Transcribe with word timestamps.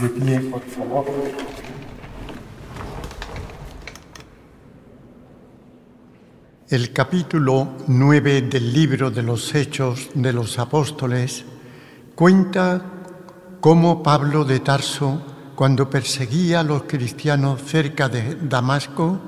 De 0.00 0.08
pie, 0.08 0.40
por 0.40 0.62
favor. 0.62 1.04
El 6.68 6.92
capítulo 6.92 7.76
9 7.86 8.42
del 8.42 8.72
libro 8.72 9.10
de 9.10 9.22
los 9.22 9.54
Hechos 9.54 10.08
de 10.14 10.32
los 10.32 10.58
Apóstoles 10.58 11.44
cuenta 12.14 12.82
cómo 13.60 14.02
Pablo 14.02 14.44
de 14.44 14.60
Tarso, 14.60 15.20
cuando 15.54 15.90
perseguía 15.90 16.60
a 16.60 16.64
los 16.64 16.84
cristianos 16.84 17.60
cerca 17.62 18.08
de 18.08 18.36
Damasco, 18.36 19.20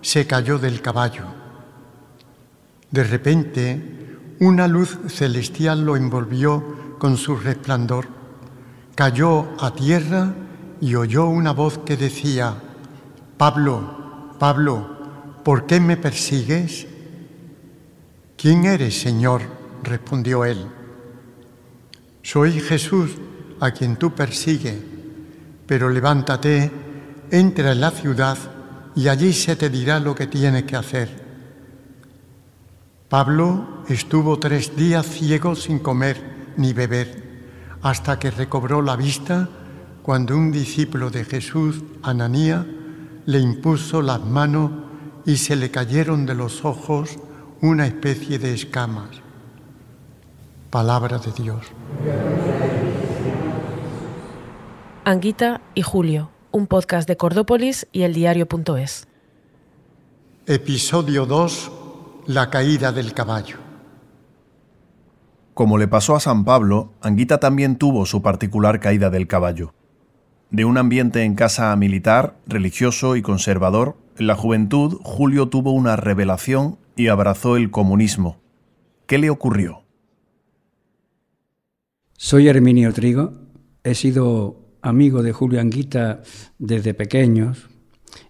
se 0.00 0.26
cayó 0.26 0.58
del 0.58 0.80
caballo. 0.80 1.24
De 2.90 3.04
repente, 3.04 4.36
una 4.40 4.68
luz 4.68 4.98
celestial 5.08 5.84
lo 5.84 5.96
envolvió 5.96 6.96
con 6.98 7.16
su 7.16 7.36
resplandor. 7.36 8.13
Cayó 8.94 9.48
a 9.58 9.74
tierra 9.74 10.34
y 10.80 10.94
oyó 10.94 11.26
una 11.26 11.52
voz 11.52 11.78
que 11.78 11.96
decía, 11.96 12.54
Pablo, 13.36 14.34
Pablo, 14.38 14.88
¿por 15.42 15.66
qué 15.66 15.80
me 15.80 15.96
persigues? 15.96 16.86
¿Quién 18.36 18.64
eres, 18.64 19.00
Señor? 19.00 19.42
respondió 19.82 20.44
él. 20.44 20.66
Soy 22.22 22.52
Jesús 22.60 23.10
a 23.60 23.70
quien 23.72 23.96
tú 23.96 24.14
persigues, 24.14 24.76
pero 25.66 25.90
levántate, 25.90 26.70
entra 27.30 27.72
en 27.72 27.80
la 27.80 27.90
ciudad 27.90 28.38
y 28.94 29.08
allí 29.08 29.32
se 29.32 29.56
te 29.56 29.70
dirá 29.70 30.00
lo 30.00 30.14
que 30.14 30.26
tienes 30.26 30.64
que 30.64 30.76
hacer. 30.76 31.24
Pablo 33.08 33.84
estuvo 33.88 34.38
tres 34.38 34.76
días 34.76 35.06
ciego 35.06 35.54
sin 35.54 35.78
comer 35.78 36.54
ni 36.56 36.72
beber, 36.72 37.23
hasta 37.84 38.18
que 38.18 38.30
recobró 38.30 38.80
la 38.80 38.96
vista 38.96 39.46
cuando 40.02 40.34
un 40.36 40.50
discípulo 40.50 41.10
de 41.10 41.24
Jesús, 41.24 41.82
Ananía, 42.02 42.66
le 43.26 43.38
impuso 43.38 44.00
las 44.00 44.24
manos 44.24 44.70
y 45.26 45.36
se 45.36 45.54
le 45.54 45.70
cayeron 45.70 46.24
de 46.24 46.34
los 46.34 46.64
ojos 46.64 47.18
una 47.60 47.86
especie 47.86 48.38
de 48.38 48.54
escamas. 48.54 49.10
Palabra 50.70 51.18
de 51.18 51.32
Dios. 51.32 51.66
Anguita 55.04 55.60
y 55.74 55.82
Julio, 55.82 56.30
un 56.52 56.66
podcast 56.66 57.06
de 57.06 57.18
Cordópolis 57.18 57.86
y 57.92 58.04
el 58.04 58.14
diario.es. 58.14 59.06
Episodio 60.46 61.26
2. 61.26 61.70
La 62.28 62.48
caída 62.48 62.92
del 62.92 63.12
caballo. 63.12 63.63
Como 65.54 65.78
le 65.78 65.86
pasó 65.86 66.16
a 66.16 66.20
San 66.20 66.44
Pablo, 66.44 66.92
Anguita 67.00 67.38
también 67.38 67.76
tuvo 67.76 68.06
su 68.06 68.22
particular 68.22 68.80
caída 68.80 69.08
del 69.08 69.28
caballo. 69.28 69.72
De 70.50 70.64
un 70.64 70.78
ambiente 70.78 71.22
en 71.22 71.36
casa 71.36 71.74
militar, 71.76 72.36
religioso 72.48 73.14
y 73.14 73.22
conservador, 73.22 73.96
en 74.18 74.26
la 74.26 74.34
juventud 74.34 74.98
Julio 75.04 75.48
tuvo 75.48 75.70
una 75.70 75.94
revelación 75.94 76.78
y 76.96 77.06
abrazó 77.06 77.56
el 77.56 77.70
comunismo. 77.70 78.40
¿Qué 79.06 79.16
le 79.18 79.30
ocurrió? 79.30 79.82
Soy 82.16 82.48
Herminio 82.48 82.92
Trigo, 82.92 83.32
he 83.84 83.94
sido 83.94 84.56
amigo 84.82 85.22
de 85.22 85.32
Julio 85.32 85.60
Anguita 85.60 86.22
desde 86.58 86.94
pequeños 86.94 87.68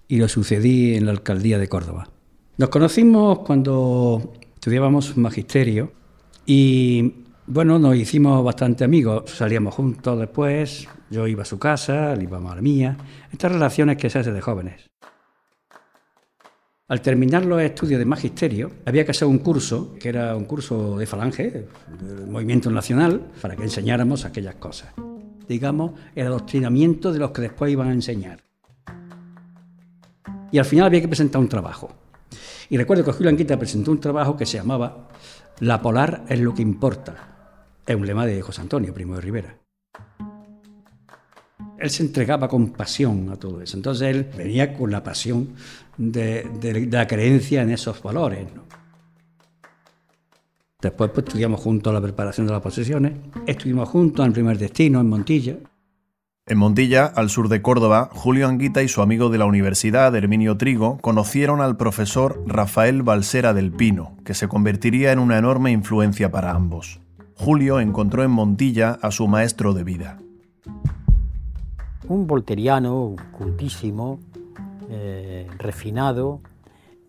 y 0.09 0.19
lo 0.19 0.29
sucedí 0.29 0.95
en 0.95 1.07
la 1.07 1.13
alcaldía 1.13 1.59
de 1.59 1.69
Córdoba. 1.69 2.11
Nos 2.59 2.69
conocimos 2.69 3.39
cuando 3.41 4.35
estudiábamos 4.57 5.17
magisterio 5.17 6.04
y 6.47 7.25
bueno, 7.47 7.79
nos 7.79 7.97
hicimos 7.97 8.43
bastante 8.43 8.85
amigos, 8.85 9.31
salíamos 9.31 9.75
juntos 9.75 10.19
después, 10.19 10.89
yo 11.11 11.27
iba 11.27 11.43
a 11.43 11.47
su 11.47 11.59
casa, 11.59 12.15
él 12.15 12.23
iba 12.23 12.39
a 12.39 12.55
la 12.55 12.63
mía, 12.63 12.97
estas 13.31 13.53
relaciones 13.53 13.97
que 13.97 14.09
se 14.09 14.19
hacen 14.19 14.35
de 14.35 14.41
jóvenes. 14.41 14.91
Al 16.87 17.01
terminar 17.01 17.45
los 17.47 17.63
estudios 17.63 17.99
de 17.99 18.05
magisterio, 18.05 18.71
había 18.85 19.05
que 19.05 19.13
hacer 19.13 19.27
un 19.27 19.39
curso, 19.39 19.95
que 19.99 20.11
era 20.11 20.37
un 20.37 20.45
curso 20.45 20.99
de 20.99 21.07
falange, 21.07 21.67
del 21.99 22.27
movimiento 22.27 22.71
nacional, 22.71 23.31
para 23.41 23.57
que 23.57 23.63
enseñáramos 23.63 24.25
aquellas 24.25 24.57
cosas. 24.57 24.93
Digamos, 25.49 25.93
el 26.15 26.27
adoctrinamiento 26.27 27.13
de 27.13 27.19
los 27.19 27.31
que 27.31 27.43
después 27.43 27.73
iban 27.73 27.89
a 27.89 27.93
enseñar. 27.93 28.41
Y 30.53 30.59
al 30.59 30.65
final 30.67 30.87
había 30.87 31.01
que 31.01 31.09
presentar 31.09 31.41
un 31.41 31.49
trabajo. 31.49 31.91
Y 32.69 32.77
recuerdo 32.77 33.05
que 33.05 33.13
Julio 33.13 33.31
Anquita 33.31 33.59
presentó 33.59 33.91
un 33.91 34.01
trabajo 34.01 34.37
que 34.37 34.47
se 34.47 34.59
llamaba 34.59 35.09
La 35.61 35.81
polar 35.81 36.25
es 36.29 36.41
lo 36.41 36.55
que 36.55 36.63
importa. 36.63 37.15
Es 37.87 37.97
un 37.97 38.07
lema 38.07 38.27
de 38.27 38.41
José 38.43 38.63
Antonio, 38.63 38.93
primo 38.93 39.15
de 39.17 39.21
Rivera 39.21 39.65
él 41.85 41.91
se 41.91 42.03
entregaba 42.03 42.49
con 42.49 42.71
pasión 42.71 43.29
a 43.31 43.37
todo 43.37 43.61
eso. 43.61 43.77
Entonces 43.77 44.09
él 44.09 44.27
venía 44.37 44.73
con 44.73 44.91
la 44.91 45.03
pasión 45.03 45.51
de, 45.99 46.89
la 46.91 47.07
creencia 47.07 47.63
en 47.63 47.71
esos 47.71 48.03
valores. 48.03 48.47
Después 50.81 51.11
pues, 51.11 51.27
estudiamos 51.27 51.61
juntos 51.61 51.93
la 51.93 52.01
preparación 52.01 52.47
de 52.47 52.53
las 52.55 52.63
posesiones, 52.63 53.13
estuvimos 53.47 53.89
juntos 53.89 54.25
en 54.25 54.33
primer 54.33 54.59
destino, 54.59 55.01
en 55.01 55.09
Montilla. 55.09 55.57
En 56.47 56.59
Montilla, 56.59 57.07
al 57.07 57.31
sur 57.31 57.49
de 57.49 57.63
Córdoba, 57.63 58.11
Julio 58.13 58.49
Anguita 58.49 58.83
y 58.83 58.89
su 58.89 59.01
amigo 59.03 59.31
de 59.31 59.39
la 59.39 59.47
universidad, 59.47 60.15
Herminio 60.15 60.57
Trigo, 60.57 60.99
conocieron 60.99 61.61
al 61.61 61.77
profesor 61.77 62.43
Rafael 62.47 63.03
Balsera 63.03 63.55
del 63.55 63.73
Pino, 63.73 64.17
que 64.25 64.35
se 64.35 64.49
convertiría 64.49 65.13
en 65.13 65.19
una 65.19 65.39
enorme 65.39 65.73
influencia 65.73 66.31
para 66.31 66.53
ambos. 66.53 67.01
Julio 67.35 67.81
encontró 67.81 68.23
en 68.23 68.31
Montilla 68.31 68.99
a 69.01 69.11
su 69.11 69.27
maestro 69.27 69.73
de 69.73 69.85
vida 69.85 70.19
un 72.09 72.27
volteriano 72.27 73.15
cultísimo, 73.33 74.21
eh, 74.91 75.47
refinado, 75.59 76.41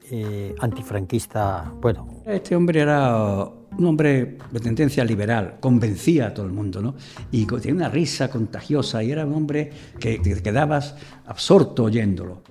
eh, 0.10 0.56
antifranquista. 0.60 1.72
Bueno. 1.82 2.08
Este 2.26 2.56
hombre 2.56 2.82
era 2.82 3.48
un 3.78 3.86
hombre 3.86 4.38
de 4.52 4.60
tendencia 4.60 5.04
liberal, 5.04 5.58
convencía 5.60 6.28
a 6.28 6.34
todo 6.34 6.46
el 6.46 6.54
mundo, 6.54 6.82
¿no? 6.82 6.96
Y 7.32 7.46
tenía 7.46 7.74
una 7.74 7.90
risa 7.90 8.30
contagiosa 8.30 9.04
y 9.04 9.12
era 9.12 9.26
un 9.26 9.34
hombre 9.34 9.72
que 10.00 10.20
te 10.20 10.42
quedabas 10.42 10.96
absorto 11.26 11.84
oyéndolo. 11.84 12.44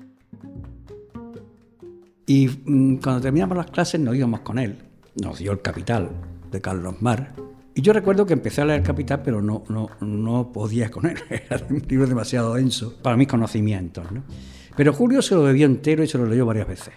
Y 2.27 2.49
mm, 2.49 2.97
cuando 2.97 3.21
terminamos 3.21 3.57
las 3.57 3.71
clases 3.71 4.01
nos 4.01 4.17
íbamos 4.17 4.41
con 4.41 4.59
él. 4.59 4.79
Nos 5.21 5.39
dio 5.39 5.53
el 5.53 5.61
capital 5.61 6.11
de 6.51 6.61
Carlos 6.61 7.01
Mar 7.01 7.35
y 7.77 7.83
yo 7.83 7.93
recuerdo 7.93 8.25
que 8.25 8.35
empecé 8.35 8.61
a 8.61 8.65
leer 8.65 8.83
Capital, 8.83 9.23
pero 9.23 9.43
no, 9.43 9.65
no, 9.69 9.91
no 10.01 10.53
podía 10.53 10.91
con 10.91 11.07
él. 11.07 11.17
Era 11.29 11.61
un 11.69 11.83
libro 11.89 12.07
demasiado 12.07 12.55
denso 12.55 12.95
para 13.03 13.17
mis 13.17 13.27
conocimientos. 13.27 14.11
¿no? 14.13 14.23
Pero 14.77 14.93
Julio 14.93 15.21
se 15.23 15.35
lo 15.35 15.43
bebió 15.43 15.67
entero 15.67 16.05
y 16.05 16.07
se 16.07 16.17
lo 16.17 16.27
leyó 16.27 16.47
varias 16.47 16.69
veces. 16.69 16.95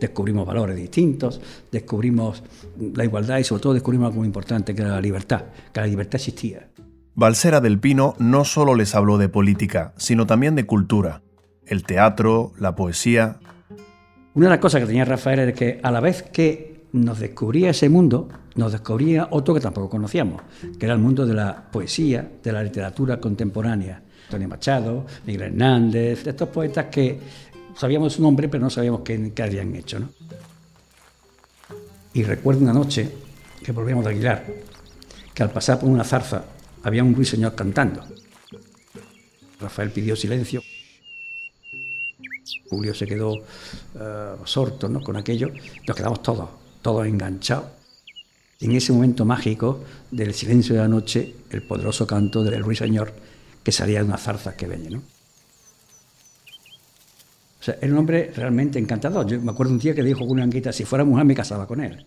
Descubrimos 0.00 0.46
valores 0.46 0.76
distintos, 0.76 1.40
descubrimos 1.72 2.42
la 2.94 3.04
igualdad 3.04 3.38
y 3.38 3.44
sobre 3.44 3.62
todo 3.62 3.74
descubrimos 3.74 4.06
algo 4.06 4.18
muy 4.18 4.26
importante, 4.26 4.74
que 4.74 4.82
era 4.82 4.90
la 4.92 5.00
libertad, 5.00 5.44
que 5.72 5.80
la 5.80 5.86
libertad 5.86 6.16
existía. 6.16 6.68
Balsera 7.14 7.60
del 7.60 7.78
Pino 7.78 8.14
no 8.18 8.44
solo 8.44 8.74
les 8.74 8.94
habló 8.94 9.16
de 9.16 9.30
política, 9.30 9.94
sino 9.96 10.26
también 10.26 10.54
de 10.54 10.66
cultura, 10.66 11.22
el 11.64 11.82
teatro, 11.82 12.52
la 12.58 12.76
poesía. 12.76 13.38
Una 14.34 14.46
de 14.46 14.50
las 14.50 14.58
cosas 14.58 14.82
que 14.82 14.86
tenía 14.86 15.06
Rafael 15.06 15.38
era 15.38 15.52
que 15.52 15.80
a 15.82 15.90
la 15.90 16.00
vez 16.00 16.22
que 16.22 16.84
nos 16.92 17.18
descubría 17.18 17.70
ese 17.70 17.88
mundo, 17.88 18.28
nos 18.54 18.72
descubría 18.72 19.28
otro 19.30 19.54
que 19.54 19.60
tampoco 19.60 19.88
conocíamos, 19.88 20.42
que 20.78 20.86
era 20.86 20.94
el 20.94 21.00
mundo 21.00 21.26
de 21.26 21.34
la 21.34 21.70
poesía, 21.70 22.28
de 22.42 22.52
la 22.52 22.62
literatura 22.62 23.18
contemporánea. 23.18 24.02
Antonio 24.26 24.48
Machado, 24.48 25.06
Miguel 25.24 25.42
Hernández, 25.42 26.24
de 26.24 26.30
estos 26.30 26.48
poetas 26.48 26.86
que 26.86 27.18
sabíamos 27.78 28.14
su 28.14 28.22
nombre, 28.22 28.48
pero 28.48 28.64
no 28.64 28.70
sabíamos 28.70 29.02
qué, 29.02 29.32
habían 29.42 29.74
hecho. 29.74 30.00
¿no? 30.00 30.08
Y 32.14 32.22
recuerdo 32.22 32.62
una 32.62 32.72
noche 32.72 33.10
que 33.62 33.72
volvíamos 33.72 34.04
de 34.04 34.10
Aguilar, 34.10 34.46
que 35.34 35.42
al 35.42 35.50
pasar 35.50 35.80
por 35.80 35.88
una 35.88 36.04
zarza 36.04 36.44
había 36.82 37.02
un 37.02 37.14
ruiseñor 37.14 37.54
cantando. 37.54 38.02
Rafael 39.60 39.90
pidió 39.90 40.16
silencio. 40.16 40.62
Julio 42.68 42.94
se 42.94 43.06
quedó 43.06 43.34
uh, 43.34 44.40
absorto 44.40 44.88
¿no? 44.88 45.00
con 45.00 45.16
aquello. 45.16 45.50
Nos 45.86 45.96
quedamos 45.96 46.22
todos 46.22 46.48
todos 46.86 47.04
enganchados. 47.04 47.66
En 48.60 48.70
ese 48.70 48.92
momento 48.92 49.24
mágico 49.24 49.82
del 50.12 50.32
silencio 50.34 50.76
de 50.76 50.82
la 50.82 50.86
noche, 50.86 51.34
el 51.50 51.62
poderoso 51.62 52.06
canto 52.06 52.44
del 52.44 52.62
ruiseñor 52.62 53.12
que 53.64 53.72
salía 53.72 53.98
de 53.98 54.04
una 54.04 54.18
zarza 54.18 54.56
que 54.56 54.68
venía. 54.68 54.90
¿no? 54.90 55.02
Sea, 57.66 57.78
era 57.82 57.92
un 57.92 57.98
hombre 57.98 58.30
realmente 58.32 58.78
encantador. 58.78 59.26
Yo 59.26 59.40
me 59.40 59.50
acuerdo 59.50 59.72
un 59.72 59.80
día 59.80 59.92
que 59.92 60.04
dijo 60.04 60.24
Julio 60.24 60.44
Anguita, 60.44 60.72
si 60.72 60.84
fuera 60.84 61.04
mujer 61.04 61.24
me 61.24 61.34
casaba 61.34 61.66
con 61.66 61.80
él. 61.80 62.06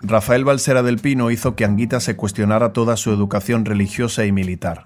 Rafael 0.00 0.44
Balsera 0.44 0.82
del 0.82 0.98
Pino 0.98 1.30
hizo 1.30 1.56
que 1.56 1.64
Anguita 1.64 2.00
se 2.00 2.16
cuestionara 2.16 2.74
toda 2.74 2.98
su 2.98 3.12
educación 3.12 3.64
religiosa 3.64 4.26
y 4.26 4.32
militar. 4.32 4.84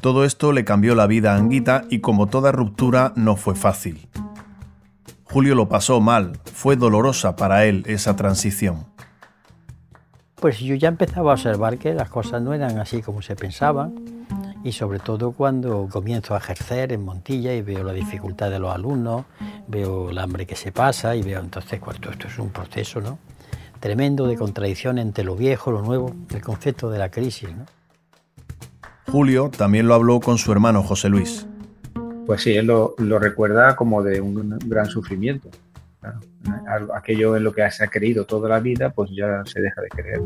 Todo 0.00 0.24
esto 0.24 0.52
le 0.52 0.64
cambió 0.64 0.94
la 0.94 1.08
vida 1.08 1.32
a 1.32 1.36
Anguita 1.38 1.82
y 1.90 1.98
como 1.98 2.28
toda 2.28 2.52
ruptura 2.52 3.12
no 3.16 3.34
fue 3.34 3.56
fácil. 3.56 4.08
Julio 5.24 5.56
lo 5.56 5.68
pasó 5.68 6.00
mal, 6.00 6.38
fue 6.44 6.76
dolorosa 6.76 7.34
para 7.34 7.64
él 7.64 7.82
esa 7.88 8.14
transición. 8.14 8.89
Pues 10.40 10.58
yo 10.58 10.74
ya 10.74 10.88
empezaba 10.88 11.32
a 11.32 11.34
observar 11.34 11.76
que 11.76 11.92
las 11.92 12.08
cosas 12.08 12.40
no 12.40 12.54
eran 12.54 12.78
así 12.78 13.02
como 13.02 13.20
se 13.20 13.36
pensaban 13.36 13.94
y 14.64 14.72
sobre 14.72 14.98
todo 14.98 15.32
cuando 15.32 15.86
comienzo 15.90 16.34
a 16.34 16.38
ejercer 16.38 16.92
en 16.92 17.04
Montilla 17.04 17.54
y 17.54 17.60
veo 17.60 17.84
la 17.84 17.92
dificultad 17.92 18.50
de 18.50 18.58
los 18.58 18.74
alumnos, 18.74 19.26
veo 19.68 20.10
el 20.10 20.18
hambre 20.18 20.46
que 20.46 20.56
se 20.56 20.72
pasa 20.72 21.14
y 21.14 21.22
veo 21.22 21.40
entonces 21.40 21.78
cuánto 21.78 22.10
esto 22.10 22.26
es 22.26 22.38
un 22.38 22.50
proceso 22.50 23.02
¿no? 23.02 23.18
tremendo 23.80 24.26
de 24.26 24.36
contradicción 24.36 24.98
entre 24.98 25.24
lo 25.24 25.36
viejo, 25.36 25.72
lo 25.72 25.82
nuevo, 25.82 26.14
el 26.30 26.40
concepto 26.40 26.90
de 26.90 26.98
la 26.98 27.10
crisis. 27.10 27.50
¿no? 27.54 27.66
Julio 29.10 29.50
también 29.50 29.88
lo 29.88 29.94
habló 29.94 30.20
con 30.20 30.38
su 30.38 30.52
hermano 30.52 30.82
José 30.82 31.10
Luis. 31.10 31.46
Pues 32.26 32.42
sí, 32.42 32.54
él 32.54 32.66
lo, 32.66 32.94
recuerda 33.18 33.76
como 33.76 34.02
de 34.02 34.20
un 34.20 34.58
gran 34.66 34.86
sufrimiento. 34.86 35.50
Aquello 36.94 37.36
en 37.36 37.44
lo 37.44 37.52
que 37.52 37.68
se 37.70 37.84
ha 37.84 37.88
creído 37.88 38.24
toda 38.24 38.48
la 38.48 38.60
vida, 38.60 38.90
pues 38.90 39.10
ya 39.12 39.42
se 39.44 39.60
deja 39.60 39.80
de 39.82 39.88
creer. 39.88 40.20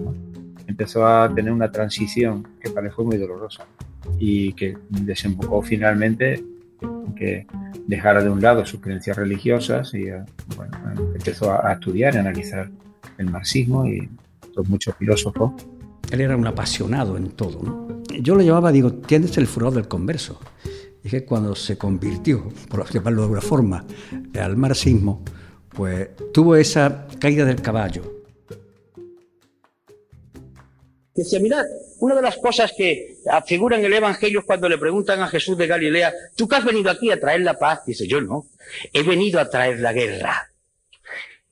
Empezó 0.66 1.06
a 1.06 1.32
tener 1.34 1.52
una 1.52 1.70
transición 1.70 2.46
que 2.60 2.70
para 2.70 2.86
él 2.86 2.92
fue 2.92 3.04
muy 3.04 3.16
dolorosa 3.16 3.66
y 4.18 4.52
que 4.52 4.76
desembocó 4.88 5.62
finalmente 5.62 6.42
en 6.80 7.14
que 7.14 7.46
dejara 7.86 8.22
de 8.22 8.30
un 8.30 8.40
lado 8.40 8.64
sus 8.64 8.80
creencias 8.80 9.16
religiosas 9.16 9.92
y 9.94 10.06
bueno, 10.56 11.12
empezó 11.14 11.52
a 11.52 11.72
estudiar 11.72 12.14
y 12.14 12.18
analizar 12.18 12.70
el 13.18 13.30
marxismo 13.30 13.86
y 13.86 14.08
muchos 14.66 14.94
filósofos. 14.96 15.52
Él 16.10 16.20
era 16.20 16.36
un 16.36 16.46
apasionado 16.46 17.16
en 17.16 17.30
todo. 17.30 17.62
¿no? 17.62 18.02
Yo 18.20 18.34
lo 18.34 18.42
llamaba, 18.42 18.72
digo, 18.72 18.92
tienes 18.92 19.36
el 19.38 19.46
furor 19.46 19.74
del 19.74 19.88
converso. 19.88 20.40
Y 21.02 21.08
que 21.08 21.24
cuando 21.24 21.54
se 21.54 21.76
convirtió, 21.76 22.48
por 22.70 22.88
llamarlo 22.90 23.22
de 23.22 23.24
alguna 23.24 23.40
forma, 23.42 23.84
al 24.40 24.56
marxismo, 24.56 25.22
pues 25.74 26.08
tuvo 26.32 26.56
esa 26.56 27.06
caída 27.18 27.44
del 27.44 27.60
caballo. 27.60 28.24
Decía, 31.14 31.38
mirad, 31.38 31.64
una 32.00 32.16
de 32.16 32.22
las 32.22 32.36
cosas 32.38 32.72
que 32.76 33.18
figura 33.46 33.78
en 33.78 33.84
el 33.84 33.92
Evangelio 33.92 34.40
es 34.40 34.46
cuando 34.46 34.68
le 34.68 34.78
preguntan 34.78 35.20
a 35.22 35.28
Jesús 35.28 35.56
de 35.56 35.68
Galilea, 35.68 36.12
¿tú 36.36 36.48
qué 36.48 36.56
has 36.56 36.64
venido 36.64 36.90
aquí 36.90 37.10
a 37.10 37.20
traer 37.20 37.42
la 37.42 37.54
paz? 37.54 37.86
Dice, 37.86 38.08
yo 38.08 38.20
no, 38.20 38.46
he 38.92 39.02
venido 39.02 39.38
a 39.38 39.48
traer 39.48 39.78
la 39.78 39.92
guerra. 39.92 40.50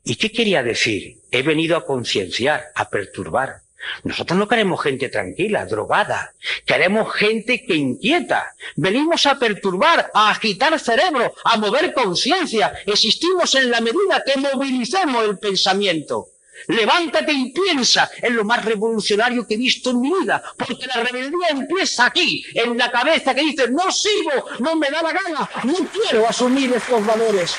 ¿Y 0.04 0.16
qué 0.16 0.32
quería 0.32 0.64
decir? 0.64 1.20
He 1.30 1.42
venido 1.42 1.76
a 1.76 1.86
concienciar, 1.86 2.64
a 2.74 2.90
perturbar. 2.90 3.62
Nosotros 4.04 4.38
no 4.38 4.48
queremos 4.48 4.82
gente 4.82 5.08
tranquila, 5.08 5.66
drogada. 5.66 6.34
Queremos 6.64 7.12
gente 7.14 7.64
que 7.64 7.74
inquieta. 7.74 8.54
Venimos 8.76 9.26
a 9.26 9.38
perturbar, 9.38 10.10
a 10.14 10.30
agitar 10.30 10.78
cerebro, 10.78 11.34
a 11.44 11.56
mover 11.56 11.92
conciencia. 11.92 12.72
Existimos 12.86 13.54
en 13.54 13.70
la 13.70 13.80
medida 13.80 14.22
que 14.24 14.38
movilicemos 14.38 15.24
el 15.24 15.38
pensamiento. 15.38 16.28
Levántate 16.68 17.32
y 17.32 17.52
piensa 17.52 18.08
en 18.20 18.36
lo 18.36 18.44
más 18.44 18.64
revolucionario 18.64 19.46
que 19.46 19.54
he 19.54 19.56
visto 19.56 19.90
en 19.90 20.00
mi 20.00 20.12
vida, 20.20 20.42
porque 20.56 20.86
la 20.86 21.02
rebeldía 21.02 21.48
empieza 21.50 22.06
aquí, 22.06 22.44
en 22.54 22.78
la 22.78 22.90
cabeza 22.90 23.34
que 23.34 23.42
dice, 23.42 23.68
no 23.68 23.90
sirvo, 23.90 24.48
no 24.60 24.76
me 24.76 24.88
da 24.90 25.02
la 25.02 25.12
gana, 25.12 25.50
no 25.64 25.74
quiero 25.92 26.28
asumir 26.28 26.72
estos 26.72 27.04
valores. 27.04 27.56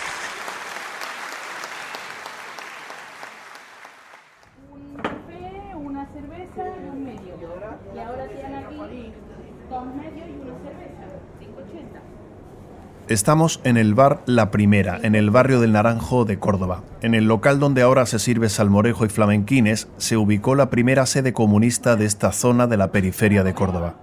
Estamos 13.14 13.60
en 13.64 13.78
el 13.78 13.94
bar 13.94 14.24
La 14.26 14.50
Primera, 14.50 15.00
en 15.04 15.14
el 15.14 15.30
barrio 15.30 15.60
del 15.62 15.74
Naranjo 15.74 16.26
de 16.26 16.40
Córdoba. 16.40 16.82
En 17.04 17.14
el 17.14 17.26
local 17.26 17.60
donde 17.60 17.84
ahora 17.84 18.08
se 18.08 18.18
sirve 18.18 18.50
salmorejo 18.50 19.06
y 19.06 19.10
flamenquines, 19.10 19.88
se 19.98 20.18
ubicó 20.18 20.56
la 20.56 20.72
primera 20.72 21.06
sede 21.06 21.32
comunista 21.32 21.96
de 21.96 22.06
esta 22.06 22.32
zona 22.32 22.66
de 22.66 22.76
la 22.76 22.92
periferia 22.92 23.44
de 23.44 23.54
Córdoba. 23.54 24.00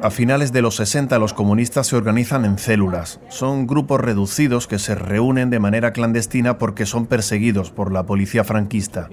A 0.00 0.08
finales 0.08 0.54
de 0.54 0.62
los 0.62 0.76
60 0.76 1.18
los 1.18 1.34
comunistas 1.34 1.88
se 1.88 1.96
organizan 1.96 2.46
en 2.46 2.56
células. 2.56 3.20
Son 3.28 3.66
grupos 3.66 4.00
reducidos 4.00 4.66
que 4.66 4.78
se 4.78 4.94
reúnen 4.94 5.50
de 5.50 5.58
manera 5.58 5.92
clandestina 5.92 6.56
porque 6.56 6.86
son 6.86 7.04
perseguidos 7.04 7.70
por 7.70 7.92
la 7.92 8.06
policía 8.06 8.42
franquista. 8.42 9.10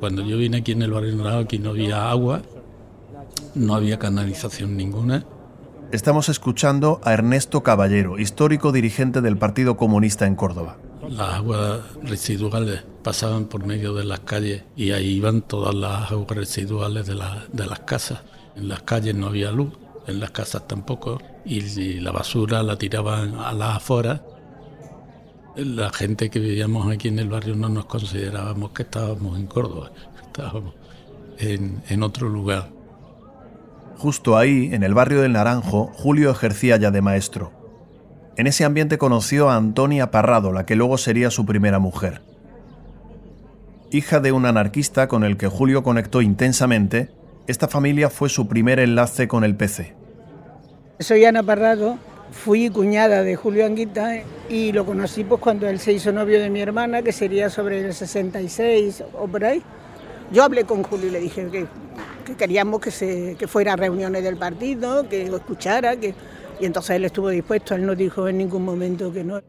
Cuando 0.00 0.22
yo 0.22 0.38
vine 0.38 0.56
aquí 0.56 0.72
en 0.72 0.82
el 0.82 0.90
barrio 0.90 1.14
Naranjo, 1.14 1.38
aquí 1.38 1.60
no 1.60 1.70
había 1.70 2.10
agua, 2.10 2.42
no 3.54 3.76
había 3.76 4.00
canalización 4.00 4.76
ninguna 4.76 5.24
Estamos 5.92 6.28
escuchando 6.28 7.00
a 7.02 7.12
Ernesto 7.12 7.64
Caballero, 7.64 8.20
histórico 8.20 8.70
dirigente 8.70 9.20
del 9.20 9.36
Partido 9.36 9.76
Comunista 9.76 10.24
en 10.28 10.36
Córdoba. 10.36 10.76
Las 11.08 11.34
aguas 11.34 11.80
residuales 12.04 12.84
pasaban 13.02 13.46
por 13.46 13.66
medio 13.66 13.92
de 13.94 14.04
las 14.04 14.20
calles 14.20 14.62
y 14.76 14.92
ahí 14.92 15.08
iban 15.08 15.42
todas 15.42 15.74
las 15.74 16.12
aguas 16.12 16.30
residuales 16.30 17.06
de, 17.06 17.16
las 17.16 17.80
casas. 17.80 18.20
En 18.54 18.68
las 18.68 18.82
calles 18.82 19.16
no 19.16 19.26
había 19.26 19.50
luz, 19.50 19.72
en 20.06 20.20
las 20.20 20.30
casas 20.30 20.68
tampoco, 20.68 21.20
y, 21.44 21.98
la 21.98 22.12
basura 22.12 22.62
la 22.62 22.78
tiraban 22.78 23.34
a 23.34 23.52
las 23.52 23.78
afueras. 23.78 24.20
La 25.56 25.90
gente 25.90 26.30
que 26.30 26.38
vivíamos 26.38 26.88
aquí 26.88 27.08
en 27.08 27.18
el 27.18 27.28
barrio 27.28 27.56
no 27.56 27.68
nos 27.68 27.86
considerábamos 27.86 28.70
que 28.70 28.84
estábamos 28.84 29.36
en 29.36 29.48
Córdoba, 29.48 29.90
estábamos 30.22 30.72
en 31.40 32.02
otro 32.04 32.28
lugar. 32.28 32.79
Justo 34.00 34.38
ahí, 34.38 34.70
en 34.72 34.82
el 34.82 34.94
barrio 34.94 35.20
del 35.20 35.34
Naranjo, 35.34 35.92
Julio 35.92 36.30
ejercía 36.30 36.78
ya 36.78 36.90
de 36.90 37.02
maestro. 37.02 37.52
En 38.38 38.46
ese 38.46 38.64
ambiente 38.64 38.96
conoció 38.96 39.50
a 39.50 39.56
Antonia 39.56 40.10
Parrado, 40.10 40.54
la 40.54 40.64
que 40.64 40.74
luego 40.74 40.96
sería 40.96 41.30
su 41.30 41.44
primera 41.44 41.78
mujer. 41.78 42.22
Hija 43.90 44.20
de 44.20 44.32
un 44.32 44.46
anarquista 44.46 45.06
con 45.06 45.22
el 45.22 45.36
que 45.36 45.48
Julio 45.48 45.82
conectó 45.82 46.22
intensamente, 46.22 47.10
esta 47.46 47.68
familia 47.68 48.08
fue 48.08 48.30
su 48.30 48.48
primer 48.48 48.80
enlace 48.80 49.28
con 49.28 49.44
el 49.44 49.54
PC. 49.54 49.94
Soy 50.98 51.26
Ana 51.26 51.42
Parrado, 51.42 51.98
fui 52.32 52.70
cuñada 52.70 53.22
de 53.22 53.36
Julio 53.36 53.66
Anguita 53.66 54.22
y 54.48 54.72
lo 54.72 54.86
conocí 54.86 55.24
pues 55.24 55.42
cuando 55.42 55.68
él 55.68 55.78
se 55.78 55.92
hizo 55.92 56.10
novio 56.10 56.40
de 56.40 56.48
mi 56.48 56.62
hermana, 56.62 57.02
que 57.02 57.12
sería 57.12 57.50
sobre 57.50 57.84
el 57.84 57.92
66 57.92 59.04
o 59.12 59.28
por 59.28 59.44
ahí. 59.44 59.62
Yo 60.32 60.42
hablé 60.42 60.64
con 60.64 60.84
Julio 60.84 61.08
y 61.08 61.10
le 61.10 61.20
dije 61.20 61.46
que 61.50 61.66
queríamos 62.36 62.80
que, 62.80 62.90
se, 62.90 63.36
que 63.38 63.46
fuera 63.46 63.76
reuniones 63.76 64.22
del 64.22 64.36
partido, 64.36 65.08
que 65.08 65.28
lo 65.28 65.38
escuchara, 65.38 65.96
que, 65.96 66.14
y 66.60 66.66
entonces 66.66 66.96
él 66.96 67.04
estuvo 67.04 67.28
dispuesto, 67.28 67.74
él 67.74 67.86
no 67.86 67.94
dijo 67.94 68.28
en 68.28 68.38
ningún 68.38 68.64
momento 68.64 69.12
que 69.12 69.24
no. 69.24 69.40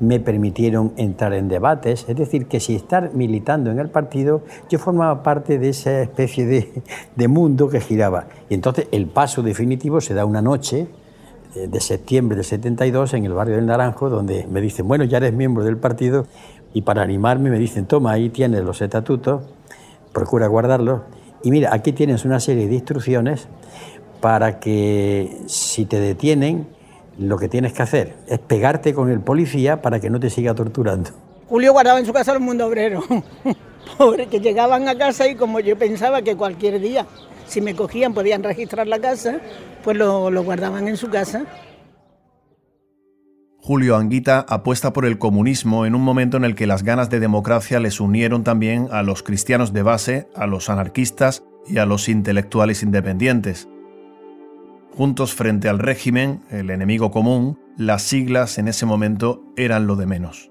Me 0.00 0.20
permitieron 0.20 0.92
entrar 0.96 1.32
en 1.32 1.48
debates, 1.48 2.06
es 2.08 2.16
decir, 2.16 2.46
que 2.46 2.60
si 2.60 2.76
estar 2.76 3.14
militando 3.14 3.70
en 3.70 3.80
el 3.80 3.90
partido, 3.90 4.42
yo 4.70 4.78
formaba 4.78 5.24
parte 5.24 5.58
de 5.58 5.70
esa 5.70 6.02
especie 6.02 6.46
de, 6.46 6.82
de 7.16 7.28
mundo 7.28 7.68
que 7.68 7.80
giraba. 7.80 8.28
Y 8.48 8.54
entonces 8.54 8.86
el 8.92 9.06
paso 9.06 9.42
definitivo 9.42 10.00
se 10.00 10.14
da 10.14 10.24
una 10.24 10.40
noche 10.40 10.86
eh, 11.54 11.66
de 11.66 11.80
septiembre 11.80 12.36
del 12.36 12.44
72 12.44 13.14
en 13.14 13.24
el 13.24 13.32
barrio 13.32 13.56
del 13.56 13.66
Naranjo, 13.66 14.10
donde 14.10 14.46
me 14.46 14.60
dicen, 14.60 14.86
bueno, 14.86 15.04
ya 15.04 15.16
eres 15.16 15.32
miembro 15.32 15.64
del 15.64 15.78
partido, 15.78 16.26
y 16.74 16.82
para 16.82 17.02
animarme 17.02 17.50
me 17.50 17.58
dicen, 17.58 17.86
toma, 17.86 18.12
ahí 18.12 18.28
tienes 18.28 18.62
los 18.62 18.82
estatutos, 18.82 19.42
procura 20.18 20.48
guardarlo. 20.48 21.04
Y 21.44 21.52
mira, 21.52 21.72
aquí 21.72 21.92
tienes 21.92 22.24
una 22.24 22.40
serie 22.40 22.66
de 22.66 22.74
instrucciones 22.74 23.46
para 24.20 24.58
que 24.58 25.38
si 25.46 25.84
te 25.84 26.00
detienen, 26.00 26.66
lo 27.18 27.38
que 27.38 27.48
tienes 27.48 27.72
que 27.72 27.82
hacer 27.82 28.16
es 28.26 28.40
pegarte 28.40 28.94
con 28.94 29.10
el 29.10 29.20
policía 29.20 29.80
para 29.80 30.00
que 30.00 30.10
no 30.10 30.18
te 30.18 30.28
siga 30.28 30.54
torturando. 30.54 31.10
Julio 31.48 31.72
guardaba 31.72 32.00
en 32.00 32.06
su 32.06 32.12
casa 32.12 32.32
el 32.32 32.40
mundo 32.40 32.66
obrero. 32.66 33.02
Pobre, 33.98 34.26
que 34.26 34.40
llegaban 34.40 34.88
a 34.88 34.98
casa 34.98 35.28
y 35.28 35.36
como 35.36 35.60
yo 35.60 35.78
pensaba 35.78 36.22
que 36.22 36.36
cualquier 36.36 36.80
día, 36.80 37.06
si 37.46 37.60
me 37.60 37.74
cogían, 37.76 38.12
podían 38.12 38.42
registrar 38.42 38.88
la 38.88 38.98
casa, 38.98 39.38
pues 39.84 39.96
lo, 39.96 40.30
lo 40.30 40.42
guardaban 40.42 40.88
en 40.88 40.96
su 40.96 41.08
casa. 41.08 41.44
Julio 43.60 43.96
Anguita 43.96 44.46
apuesta 44.48 44.92
por 44.92 45.04
el 45.04 45.18
comunismo 45.18 45.84
en 45.84 45.94
un 45.94 46.02
momento 46.02 46.36
en 46.36 46.44
el 46.44 46.54
que 46.54 46.66
las 46.66 46.84
ganas 46.84 47.10
de 47.10 47.20
democracia 47.20 47.80
les 47.80 48.00
unieron 48.00 48.44
también 48.44 48.88
a 48.92 49.02
los 49.02 49.22
cristianos 49.22 49.72
de 49.72 49.82
base, 49.82 50.28
a 50.34 50.46
los 50.46 50.70
anarquistas 50.70 51.44
y 51.66 51.78
a 51.78 51.84
los 51.84 52.08
intelectuales 52.08 52.82
independientes. 52.82 53.68
Juntos 54.96 55.34
frente 55.34 55.68
al 55.68 55.80
régimen, 55.80 56.40
el 56.50 56.70
enemigo 56.70 57.10
común, 57.10 57.58
las 57.76 58.02
siglas 58.02 58.58
en 58.58 58.68
ese 58.68 58.86
momento 58.86 59.42
eran 59.56 59.86
lo 59.86 59.96
de 59.96 60.06
menos. 60.06 60.50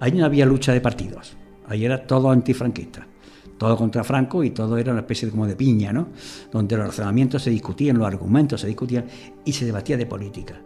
Ahí 0.00 0.12
no 0.12 0.24
había 0.24 0.46
lucha 0.46 0.72
de 0.72 0.80
partidos, 0.80 1.36
ahí 1.66 1.84
era 1.84 2.06
todo 2.06 2.30
antifranquista, 2.30 3.06
todo 3.58 3.76
contra 3.76 4.04
Franco 4.04 4.44
y 4.44 4.50
todo 4.50 4.78
era 4.78 4.92
una 4.92 5.00
especie 5.00 5.26
de, 5.26 5.32
como 5.32 5.46
de 5.46 5.56
piña, 5.56 5.92
¿no? 5.92 6.08
Donde 6.52 6.76
los 6.76 6.86
razonamientos 6.86 7.42
se 7.42 7.50
discutían, 7.50 7.98
los 7.98 8.06
argumentos 8.06 8.60
se 8.60 8.66
discutían 8.66 9.06
y 9.44 9.52
se 9.52 9.64
debatía 9.64 9.96
de 9.96 10.06
política. 10.06 10.60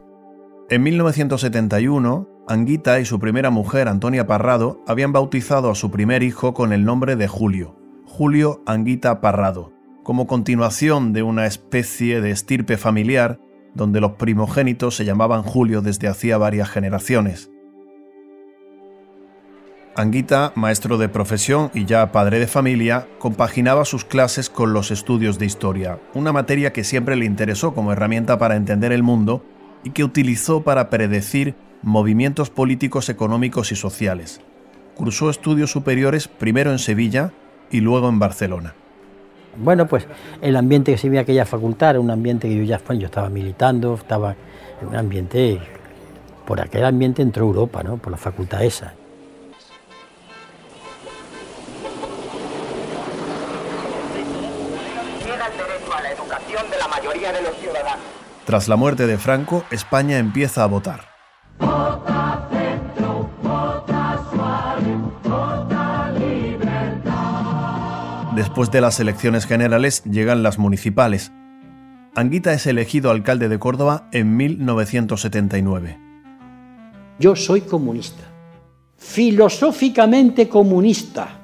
En 0.75 0.83
1971, 0.83 2.28
Anguita 2.49 2.99
y 2.99 3.04
su 3.04 3.21
primera 3.21 3.50
mujer, 3.50 3.87
Antonia 3.87 4.26
Parrado, 4.26 4.83
habían 4.88 5.12
bautizado 5.12 5.71
a 5.71 5.76
su 5.76 5.93
primer 5.93 6.25
hijo 6.25 6.52
con 6.52 6.73
el 6.73 6.85
nombre 6.85 7.14
de 7.14 7.28
Julio, 7.28 7.76
Julio 8.07 8.61
Anguita 8.66 9.21
Parrado, 9.21 9.73
como 10.02 10.26
continuación 10.26 11.12
de 11.12 11.23
una 11.23 11.47
especie 11.47 12.21
de 12.21 12.33
estirpe 12.33 12.76
familiar 12.76 13.38
donde 13.75 14.00
los 14.00 14.14
primogénitos 14.14 14.97
se 14.97 15.04
llamaban 15.04 15.45
Julio 15.45 15.81
desde 15.81 16.09
hacía 16.09 16.38
varias 16.38 16.69
generaciones. 16.71 17.52
Anguita, 19.95 20.50
maestro 20.57 20.99
de 20.99 21.09
profesión 21.09 21.71
y 21.73 21.85
ya 21.85 22.11
padre 22.11 22.40
de 22.40 22.49
familia, 22.49 23.07
compaginaba 23.21 23.85
sus 23.85 24.04
clases 24.04 24.50
con 24.50 24.73
los 24.73 24.90
estudios 24.90 25.38
de 25.38 25.47
historia, 25.47 26.00
una 26.14 26.33
materia 26.33 26.73
que 26.73 26.83
siempre 26.83 27.14
le 27.14 27.26
interesó 27.26 27.75
como 27.75 27.93
herramienta 27.93 28.40
para 28.40 28.57
entender 28.57 28.90
el 28.90 29.04
mundo 29.04 29.45
y 29.84 29.90
que 29.90 30.02
utilizó 30.02 30.62
para 30.62 30.90
predecir 30.90 31.54
movimientos 31.82 32.50
políticos, 32.50 33.08
económicos 33.08 33.70
y 33.70 33.76
sociales. 33.76 34.40
Cursó 34.94 35.30
estudios 35.30 35.70
superiores 35.70 36.26
primero 36.26 36.72
en 36.72 36.78
Sevilla 36.78 37.32
y 37.70 37.80
luego 37.80 38.08
en 38.08 38.18
Barcelona. 38.18 38.74
Bueno, 39.56 39.86
pues 39.86 40.06
el 40.40 40.56
ambiente 40.56 40.92
que 40.92 40.98
se 40.98 41.08
vivía 41.08 41.20
aquella 41.20 41.44
facultad 41.44 41.90
era 41.90 42.00
un 42.00 42.10
ambiente 42.10 42.48
que 42.48 42.56
yo 42.56 42.64
ya 42.64 42.80
yo 42.94 43.06
estaba 43.06 43.28
militando, 43.28 43.94
estaba 43.94 44.34
en 44.80 44.88
un 44.88 44.96
ambiente, 44.96 45.60
por 46.44 46.60
aquel 46.60 46.84
ambiente 46.84 47.22
entró 47.22 47.44
Europa, 47.44 47.82
¿no? 47.82 47.98
por 47.98 48.10
la 48.10 48.18
facultad 48.18 48.64
esa. 48.64 48.94
de 56.70 56.78
la 56.78 56.86
mayoría 56.86 57.32
de 57.32 57.42
los 57.42 57.56
ciudadanos. 57.56 58.24
Tras 58.46 58.68
la 58.68 58.76
muerte 58.76 59.06
de 59.06 59.16
Franco, 59.16 59.64
España 59.70 60.18
empieza 60.18 60.64
a 60.64 60.66
votar. 60.66 61.14
Después 68.36 68.70
de 68.70 68.80
las 68.80 69.00
elecciones 69.00 69.46
generales 69.46 70.02
llegan 70.04 70.42
las 70.42 70.58
municipales. 70.58 71.32
Anguita 72.14 72.52
es 72.52 72.66
elegido 72.66 73.10
alcalde 73.10 73.48
de 73.48 73.58
Córdoba 73.58 74.08
en 74.12 74.36
1979. 74.36 75.98
Yo 77.18 77.36
soy 77.36 77.62
comunista, 77.62 78.24
filosóficamente 78.98 80.48
comunista. 80.48 81.40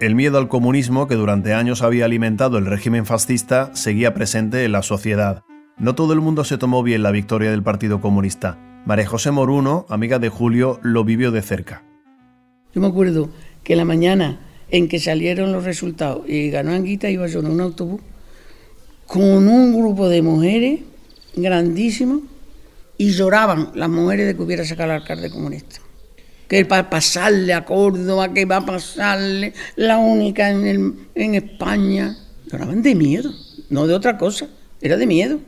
El 0.00 0.14
miedo 0.16 0.38
al 0.38 0.48
comunismo 0.48 1.06
que 1.06 1.14
durante 1.14 1.54
años 1.54 1.82
había 1.82 2.06
alimentado 2.06 2.58
el 2.58 2.66
régimen 2.66 3.06
fascista 3.06 3.70
seguía 3.74 4.12
presente 4.12 4.64
en 4.64 4.72
la 4.72 4.82
sociedad. 4.82 5.44
No 5.76 5.96
todo 5.96 6.12
el 6.12 6.20
mundo 6.20 6.44
se 6.44 6.56
tomó 6.56 6.84
bien 6.84 7.02
la 7.02 7.10
victoria 7.10 7.50
del 7.50 7.64
Partido 7.64 8.00
Comunista. 8.00 8.58
María 8.86 9.06
José 9.06 9.32
Moruno, 9.32 9.86
amiga 9.88 10.20
de 10.20 10.28
Julio, 10.28 10.78
lo 10.82 11.02
vivió 11.02 11.32
de 11.32 11.42
cerca. 11.42 11.82
Yo 12.72 12.80
me 12.80 12.86
acuerdo 12.86 13.28
que 13.64 13.74
la 13.74 13.84
mañana 13.84 14.38
en 14.70 14.88
que 14.88 15.00
salieron 15.00 15.50
los 15.52 15.64
resultados 15.64 16.28
y 16.28 16.50
ganó 16.50 16.72
Anguita, 16.72 17.10
iba 17.10 17.26
yo 17.26 17.40
en 17.40 17.46
un 17.46 17.60
autobús 17.60 18.00
con 19.06 19.48
un 19.48 19.76
grupo 19.76 20.08
de 20.08 20.22
mujeres 20.22 20.80
grandísimo 21.34 22.22
y 22.96 23.10
lloraban 23.10 23.72
las 23.74 23.88
mujeres 23.88 24.28
de 24.28 24.36
que 24.36 24.42
hubiera 24.42 24.64
sacado 24.64 24.92
al 24.92 25.00
alcalde 25.00 25.28
comunista. 25.28 25.80
Que 26.46 26.62
va 26.62 26.78
a 26.78 26.90
pasarle 26.90 27.52
a 27.52 27.64
Córdoba, 27.64 28.32
que 28.32 28.44
va 28.44 28.58
a 28.58 28.66
pasarle 28.66 29.52
la 29.74 29.98
única 29.98 30.50
en, 30.50 31.08
en 31.16 31.34
España. 31.34 32.16
Lloraban 32.46 32.80
de 32.80 32.94
miedo, 32.94 33.32
no 33.70 33.88
de 33.88 33.94
otra 33.94 34.16
cosa, 34.18 34.48
era 34.80 34.96
de 34.96 35.06
miedo. 35.06 35.40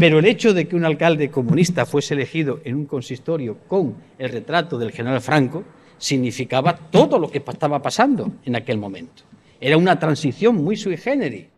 Pero 0.00 0.18
el 0.18 0.24
hecho 0.24 0.54
de 0.54 0.66
que 0.66 0.76
un 0.76 0.86
alcalde 0.86 1.30
comunista 1.30 1.84
fuese 1.84 2.14
elegido 2.14 2.60
en 2.64 2.74
un 2.74 2.86
consistorio 2.86 3.58
con 3.68 3.96
el 4.18 4.30
retrato 4.30 4.78
del 4.78 4.92
general 4.92 5.20
Franco, 5.20 5.62
significaba 5.98 6.74
todo 6.74 7.18
lo 7.18 7.30
que 7.30 7.44
estaba 7.46 7.82
pasando 7.82 8.32
en 8.46 8.56
aquel 8.56 8.78
momento. 8.78 9.24
Era 9.60 9.76
una 9.76 9.98
transición 9.98 10.56
muy 10.56 10.78
sui 10.78 10.96
generis. 10.96 11.48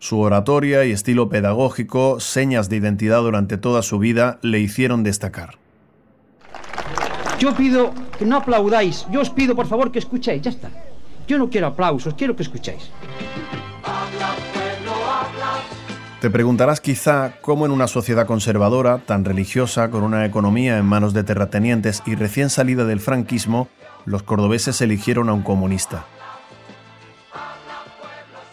Su 0.00 0.18
oratoria 0.18 0.84
y 0.84 0.90
estilo 0.90 1.28
pedagógico, 1.28 2.18
señas 2.18 2.68
de 2.68 2.78
identidad 2.78 3.20
durante 3.20 3.58
toda 3.58 3.82
su 3.82 4.00
vida, 4.00 4.40
le 4.42 4.58
hicieron 4.58 5.04
destacar. 5.04 5.58
Yo 7.38 7.54
pido 7.54 7.94
que 8.18 8.26
no 8.26 8.38
aplaudáis, 8.38 9.06
yo 9.12 9.20
os 9.20 9.30
pido 9.30 9.54
por 9.54 9.68
favor 9.68 9.92
que 9.92 10.00
escuchéis, 10.00 10.42
ya 10.42 10.50
está. 10.50 10.70
Yo 11.28 11.38
no 11.38 11.48
quiero 11.48 11.68
aplausos, 11.68 12.14
quiero 12.14 12.34
que 12.34 12.42
escuchéis. 12.42 12.90
Te 16.22 16.30
preguntarás 16.30 16.80
quizá 16.80 17.40
cómo 17.40 17.66
en 17.66 17.72
una 17.72 17.88
sociedad 17.88 18.28
conservadora, 18.28 18.98
tan 18.98 19.24
religiosa, 19.24 19.90
con 19.90 20.04
una 20.04 20.24
economía 20.24 20.78
en 20.78 20.84
manos 20.84 21.14
de 21.14 21.24
terratenientes 21.24 22.00
y 22.06 22.14
recién 22.14 22.48
salida 22.48 22.84
del 22.84 23.00
franquismo, 23.00 23.66
los 24.04 24.22
cordobeses 24.22 24.80
eligieron 24.82 25.28
a 25.28 25.32
un 25.32 25.42
comunista. 25.42 26.06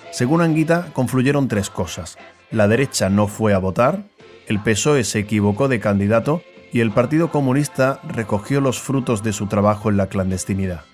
Según 0.10 0.42
Anguita, 0.42 0.88
confluyeron 0.94 1.48
tres 1.48 1.70
cosas. 1.70 2.18
La 2.50 2.68
derecha 2.68 3.08
no 3.12 3.28
fue 3.28 3.54
a 3.54 3.60
votar, 3.60 4.02
el 4.48 4.60
PSOE 4.64 5.04
se 5.04 5.20
equivocó 5.20 5.68
de 5.68 5.80
candidato 5.80 6.42
y 6.74 6.80
el 6.80 6.90
Partido 6.90 7.30
Comunista 7.30 8.00
recogió 8.08 8.62
los 8.62 8.80
frutos 8.80 9.22
de 9.22 9.32
su 9.32 9.46
trabajo 9.46 9.92
en 9.92 9.98
la 9.98 10.08
clandestinidad. 10.08 10.86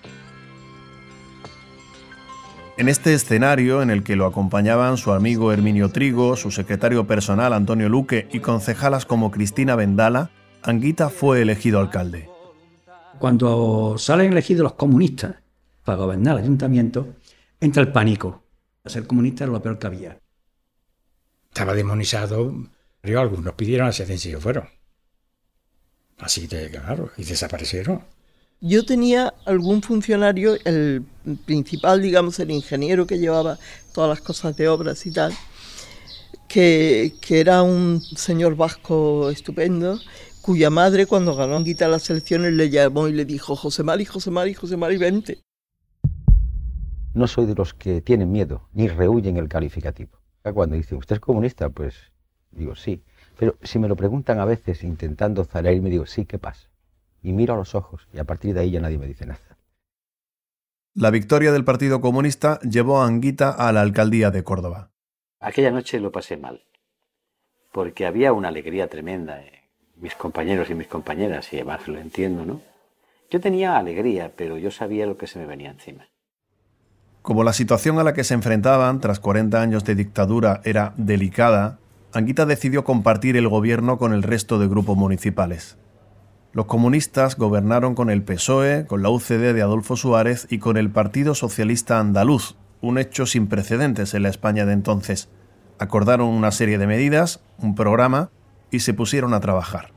En 2.78 2.90
este 2.90 3.14
escenario, 3.14 3.80
en 3.80 3.88
el 3.88 4.04
que 4.04 4.16
lo 4.16 4.26
acompañaban 4.26 4.98
su 4.98 5.12
amigo 5.12 5.50
Herminio 5.50 5.90
Trigo, 5.90 6.36
su 6.36 6.50
secretario 6.50 7.06
personal 7.06 7.54
Antonio 7.54 7.88
Luque 7.88 8.28
y 8.30 8.40
concejalas 8.40 9.06
como 9.06 9.30
Cristina 9.30 9.76
Vendala, 9.76 10.30
Anguita 10.62 11.08
fue 11.08 11.40
elegido 11.40 11.80
alcalde. 11.80 12.28
Cuando 13.18 13.96
salen 13.96 14.32
elegidos 14.32 14.64
los 14.64 14.74
comunistas 14.74 15.36
para 15.84 15.96
gobernar 15.96 16.36
el 16.36 16.44
ayuntamiento, 16.44 17.14
entra 17.60 17.80
el 17.80 17.92
pánico. 17.92 18.42
Ser 18.84 19.06
comunista 19.06 19.44
era 19.44 19.54
lo 19.54 19.62
peor 19.62 19.78
que 19.78 19.86
había. 19.86 20.20
Estaba 21.48 21.72
demonizado, 21.72 22.52
algunos 23.02 23.54
pidieron 23.54 23.88
la 23.88 24.14
y 24.14 24.32
fueron. 24.34 24.68
Así 26.18 26.46
que, 26.46 26.68
claro, 26.70 27.10
y 27.16 27.24
desaparecieron. 27.24 28.02
Yo 28.60 28.84
tenía 28.86 29.34
algún 29.44 29.82
funcionario, 29.82 30.56
el 30.64 31.04
principal, 31.44 32.00
digamos, 32.00 32.38
el 32.38 32.50
ingeniero 32.50 33.06
que 33.06 33.18
llevaba 33.18 33.58
todas 33.92 34.08
las 34.08 34.20
cosas 34.20 34.56
de 34.56 34.68
obras 34.68 35.04
y 35.04 35.12
tal, 35.12 35.34
que, 36.48 37.12
era 37.28 37.62
un 37.62 38.00
señor 38.00 38.56
vasco 38.56 39.28
estupendo, 39.28 39.98
cuya 40.40 40.70
madre 40.70 41.06
cuando 41.06 41.36
ganó 41.36 41.56
Anguita 41.56 41.86
las 41.86 42.08
elecciones 42.08 42.54
le 42.54 42.70
llamó 42.70 43.08
y 43.08 43.12
le 43.12 43.26
dijo, 43.26 43.56
José 43.56 43.82
Mari, 43.82 44.06
José 44.06 44.30
Mari, 44.30 44.54
José 44.54 44.76
Mari, 44.78 44.96
vente. 44.96 45.38
No 47.12 47.26
soy 47.26 47.44
de 47.46 47.54
los 47.54 47.74
que 47.74 48.00
tienen 48.00 48.32
miedo, 48.32 48.68
ni 48.72 48.88
rehuyen 48.88 49.36
el 49.36 49.48
calificativo. 49.48 50.18
Cuando 50.42 50.76
dicen, 50.76 50.96
¿usted 50.96 51.16
es 51.16 51.20
comunista? 51.20 51.68
Pues 51.68 51.94
digo, 52.52 52.74
sí. 52.74 53.02
Pero 53.38 53.58
si 53.62 53.78
me 53.78 53.88
lo 53.88 53.96
preguntan 53.96 54.38
a 54.38 54.44
veces 54.46 54.82
intentando 54.82 55.46
me 55.52 55.90
digo, 55.90 56.06
sí, 56.06 56.24
¿qué 56.24 56.38
pasa? 56.38 56.68
Y 57.26 57.32
miro 57.32 57.54
a 57.54 57.56
los 57.56 57.74
ojos 57.74 58.06
y 58.12 58.18
a 58.20 58.24
partir 58.24 58.54
de 58.54 58.60
ahí 58.60 58.70
ya 58.70 58.80
nadie 58.80 58.98
me 58.98 59.06
dice 59.08 59.26
nada. 59.26 59.58
La 60.94 61.10
victoria 61.10 61.50
del 61.50 61.64
Partido 61.64 62.00
Comunista 62.00 62.60
llevó 62.60 63.02
a 63.02 63.06
Anguita 63.08 63.50
a 63.50 63.72
la 63.72 63.80
alcaldía 63.80 64.30
de 64.30 64.44
Córdoba. 64.44 64.92
Aquella 65.40 65.72
noche 65.72 65.98
lo 65.98 66.12
pasé 66.12 66.36
mal, 66.36 66.62
porque 67.72 68.06
había 68.06 68.32
una 68.32 68.46
alegría 68.48 68.88
tremenda. 68.88 69.42
en 69.42 69.50
Mis 69.96 70.14
compañeros 70.14 70.70
y 70.70 70.76
mis 70.76 70.86
compañeras, 70.86 71.52
y 71.52 71.56
además 71.56 71.88
lo 71.88 71.98
entiendo, 71.98 72.46
¿no? 72.46 72.60
Yo 73.28 73.40
tenía 73.40 73.76
alegría, 73.76 74.32
pero 74.36 74.56
yo 74.56 74.70
sabía 74.70 75.04
lo 75.04 75.16
que 75.16 75.26
se 75.26 75.40
me 75.40 75.46
venía 75.46 75.72
encima. 75.72 76.06
Como 77.22 77.42
la 77.42 77.52
situación 77.52 77.98
a 77.98 78.04
la 78.04 78.14
que 78.14 78.22
se 78.22 78.34
enfrentaban 78.34 79.00
tras 79.00 79.18
40 79.18 79.60
años 79.60 79.84
de 79.84 79.96
dictadura 79.96 80.60
era 80.62 80.94
delicada, 80.96 81.80
Anguita 82.12 82.46
decidió 82.46 82.84
compartir 82.84 83.36
el 83.36 83.48
gobierno 83.48 83.98
con 83.98 84.12
el 84.12 84.22
resto 84.22 84.60
de 84.60 84.68
grupos 84.68 84.96
municipales. 84.96 85.76
Los 86.56 86.64
comunistas 86.64 87.36
gobernaron 87.36 87.94
con 87.94 88.08
el 88.08 88.22
PSOE, 88.22 88.86
con 88.86 89.02
la 89.02 89.10
UCD 89.10 89.52
de 89.52 89.60
Adolfo 89.60 89.94
Suárez 89.94 90.46
y 90.48 90.56
con 90.56 90.78
el 90.78 90.88
Partido 90.88 91.34
Socialista 91.34 92.00
Andaluz, 92.00 92.54
un 92.80 92.96
hecho 92.96 93.26
sin 93.26 93.46
precedentes 93.46 94.14
en 94.14 94.22
la 94.22 94.30
España 94.30 94.64
de 94.64 94.72
entonces. 94.72 95.28
Acordaron 95.78 96.28
una 96.28 96.50
serie 96.52 96.78
de 96.78 96.86
medidas, 96.86 97.40
un 97.58 97.74
programa 97.74 98.30
y 98.70 98.80
se 98.80 98.94
pusieron 98.94 99.34
a 99.34 99.40
trabajar. 99.40 99.90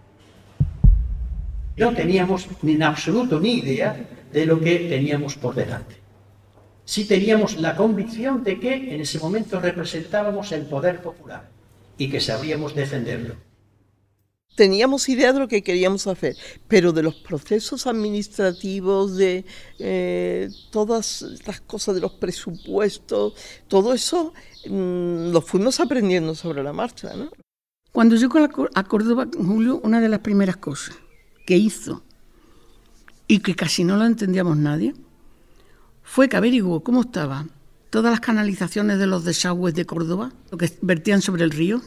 No 1.77 1.93
teníamos 1.93 2.49
ni 2.61 2.73
en 2.73 2.83
absoluto 2.83 3.39
ni 3.39 3.59
idea 3.59 3.95
de 4.33 4.45
lo 4.45 4.59
que 4.59 4.79
teníamos 4.79 5.35
por 5.35 5.55
delante. 5.55 5.95
Sí 6.83 7.05
teníamos 7.05 7.55
la 7.55 7.77
convicción 7.77 8.43
de 8.43 8.59
que 8.59 8.95
en 8.95 8.99
ese 8.99 9.17
momento 9.19 9.61
representábamos 9.61 10.51
el 10.51 10.63
poder 10.63 11.01
popular 11.01 11.47
y 11.97 12.09
que 12.09 12.19
sabríamos 12.19 12.75
defenderlo 12.75 13.48
teníamos 14.59 15.07
idea 15.07 15.31
de 15.31 15.39
lo 15.39 15.47
que 15.47 15.63
queríamos 15.63 16.05
hacer, 16.05 16.35
pero 16.67 16.91
de 16.91 17.01
los 17.01 17.15
procesos 17.15 17.87
administrativos, 17.87 19.15
de 19.15 19.45
eh, 19.79 20.49
todas 20.69 21.25
las 21.47 21.61
cosas 21.61 21.95
de 21.95 22.01
los 22.01 22.11
presupuestos, 22.11 23.35
todo 23.69 23.93
eso 23.93 24.33
mm, 24.69 25.31
lo 25.31 25.39
fuimos 25.39 25.79
aprendiendo 25.79 26.35
sobre 26.35 26.61
la 26.61 26.73
marcha. 26.73 27.13
¿no? 27.15 27.31
Cuando 27.93 28.17
llegó 28.17 28.37
a 28.75 28.83
Córdoba, 28.83 29.29
Julio, 29.33 29.79
una 29.81 30.01
de 30.01 30.09
las 30.09 30.19
primeras 30.19 30.57
cosas 30.57 30.97
que 31.45 31.55
hizo 31.55 32.03
y 33.29 33.39
que 33.39 33.55
casi 33.55 33.85
no 33.85 33.95
lo 33.95 34.03
entendíamos 34.03 34.57
nadie, 34.57 34.93
fue 36.03 36.27
que 36.27 36.35
averiguó 36.35 36.83
cómo 36.83 37.03
estaban 37.03 37.49
todas 37.89 38.11
las 38.11 38.19
canalizaciones 38.19 38.99
de 38.99 39.07
los 39.07 39.23
desagües 39.23 39.73
de 39.73 39.85
Córdoba, 39.85 40.33
lo 40.51 40.57
que 40.57 40.69
vertían 40.81 41.21
sobre 41.21 41.45
el 41.45 41.51
río, 41.51 41.81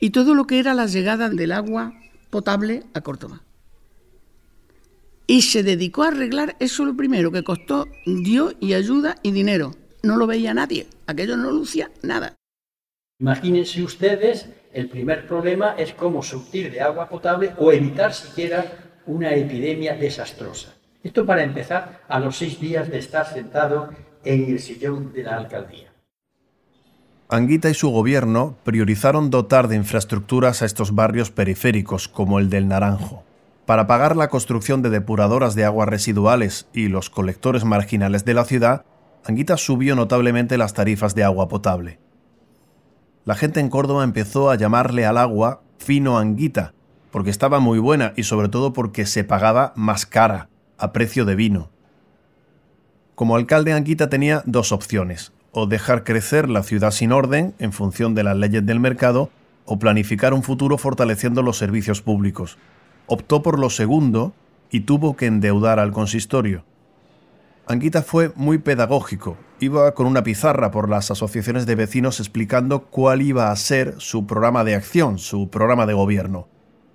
y 0.00 0.08
todo 0.08 0.34
lo 0.34 0.46
que 0.46 0.58
era 0.58 0.72
la 0.72 0.86
llegada 0.86 1.28
del 1.28 1.52
agua 1.52 1.92
potable 2.30 2.82
a 2.94 3.00
Córdoba. 3.00 3.42
y 5.26 5.42
se 5.42 5.62
dedicó 5.62 6.02
a 6.02 6.08
arreglar 6.08 6.56
eso 6.60 6.84
lo 6.84 6.96
primero 6.96 7.32
que 7.32 7.42
costó 7.42 7.88
Dios 8.04 8.56
y 8.60 8.74
ayuda 8.74 9.16
y 9.22 9.30
dinero. 9.30 9.74
No 10.02 10.16
lo 10.16 10.26
veía 10.26 10.52
nadie, 10.52 10.86
aquello 11.06 11.36
no 11.36 11.50
lucía 11.50 11.90
nada. 12.02 12.34
Imagínense 13.18 13.82
ustedes, 13.82 14.50
el 14.72 14.90
primer 14.90 15.26
problema 15.26 15.76
es 15.78 15.94
cómo 15.94 16.22
surtir 16.22 16.70
de 16.70 16.80
agua 16.82 17.08
potable 17.08 17.54
o 17.58 17.72
evitar 17.72 18.12
siquiera 18.12 19.00
una 19.06 19.32
epidemia 19.34 19.96
desastrosa. 19.96 20.74
Esto 21.02 21.24
para 21.24 21.42
empezar 21.42 22.02
a 22.08 22.18
los 22.18 22.36
seis 22.36 22.60
días 22.60 22.90
de 22.90 22.98
estar 22.98 23.26
sentado 23.26 23.90
en 24.24 24.50
el 24.50 24.58
sillón 24.58 25.12
de 25.12 25.22
la 25.22 25.36
alcaldía. 25.36 25.93
Anguita 27.30 27.70
y 27.70 27.74
su 27.74 27.88
gobierno 27.88 28.54
priorizaron 28.64 29.30
dotar 29.30 29.68
de 29.68 29.76
infraestructuras 29.76 30.60
a 30.60 30.66
estos 30.66 30.94
barrios 30.94 31.30
periféricos 31.30 32.06
como 32.06 32.38
el 32.38 32.50
del 32.50 32.68
Naranjo. 32.68 33.24
Para 33.64 33.86
pagar 33.86 34.14
la 34.14 34.28
construcción 34.28 34.82
de 34.82 34.90
depuradoras 34.90 35.54
de 35.54 35.64
aguas 35.64 35.88
residuales 35.88 36.68
y 36.74 36.88
los 36.88 37.08
colectores 37.08 37.64
marginales 37.64 38.26
de 38.26 38.34
la 38.34 38.44
ciudad, 38.44 38.84
Anguita 39.24 39.56
subió 39.56 39.96
notablemente 39.96 40.58
las 40.58 40.74
tarifas 40.74 41.14
de 41.14 41.24
agua 41.24 41.48
potable. 41.48 41.98
La 43.24 43.34
gente 43.34 43.60
en 43.60 43.70
Córdoba 43.70 44.04
empezó 44.04 44.50
a 44.50 44.56
llamarle 44.56 45.06
al 45.06 45.16
agua 45.16 45.62
fino 45.78 46.18
Anguita, 46.18 46.74
porque 47.10 47.30
estaba 47.30 47.58
muy 47.58 47.78
buena 47.78 48.12
y 48.16 48.24
sobre 48.24 48.50
todo 48.50 48.74
porque 48.74 49.06
se 49.06 49.24
pagaba 49.24 49.72
más 49.76 50.04
cara, 50.04 50.50
a 50.76 50.92
precio 50.92 51.24
de 51.24 51.36
vino. 51.36 51.70
Como 53.14 53.36
alcalde 53.36 53.72
Anguita 53.72 54.10
tenía 54.10 54.42
dos 54.44 54.72
opciones, 54.72 55.32
o 55.54 55.66
dejar 55.66 56.04
crecer 56.04 56.50
la 56.50 56.62
ciudad 56.62 56.90
sin 56.90 57.12
orden 57.12 57.54
en 57.58 57.72
función 57.72 58.14
de 58.14 58.24
las 58.24 58.36
leyes 58.36 58.66
del 58.66 58.80
mercado, 58.80 59.30
o 59.64 59.78
planificar 59.78 60.34
un 60.34 60.42
futuro 60.42 60.76
fortaleciendo 60.76 61.42
los 61.42 61.56
servicios 61.56 62.02
públicos. 62.02 62.58
Optó 63.06 63.42
por 63.42 63.58
lo 63.58 63.70
segundo 63.70 64.34
y 64.70 64.80
tuvo 64.80 65.16
que 65.16 65.26
endeudar 65.26 65.78
al 65.78 65.92
consistorio. 65.92 66.64
Anguita 67.66 68.02
fue 68.02 68.32
muy 68.34 68.58
pedagógico. 68.58 69.38
Iba 69.60 69.94
con 69.94 70.06
una 70.06 70.22
pizarra 70.22 70.70
por 70.70 70.90
las 70.90 71.10
asociaciones 71.10 71.64
de 71.64 71.76
vecinos 71.76 72.20
explicando 72.20 72.82
cuál 72.82 73.22
iba 73.22 73.50
a 73.50 73.56
ser 73.56 73.94
su 73.98 74.26
programa 74.26 74.64
de 74.64 74.74
acción, 74.74 75.18
su 75.18 75.48
programa 75.48 75.86
de 75.86 75.94
gobierno. 75.94 76.48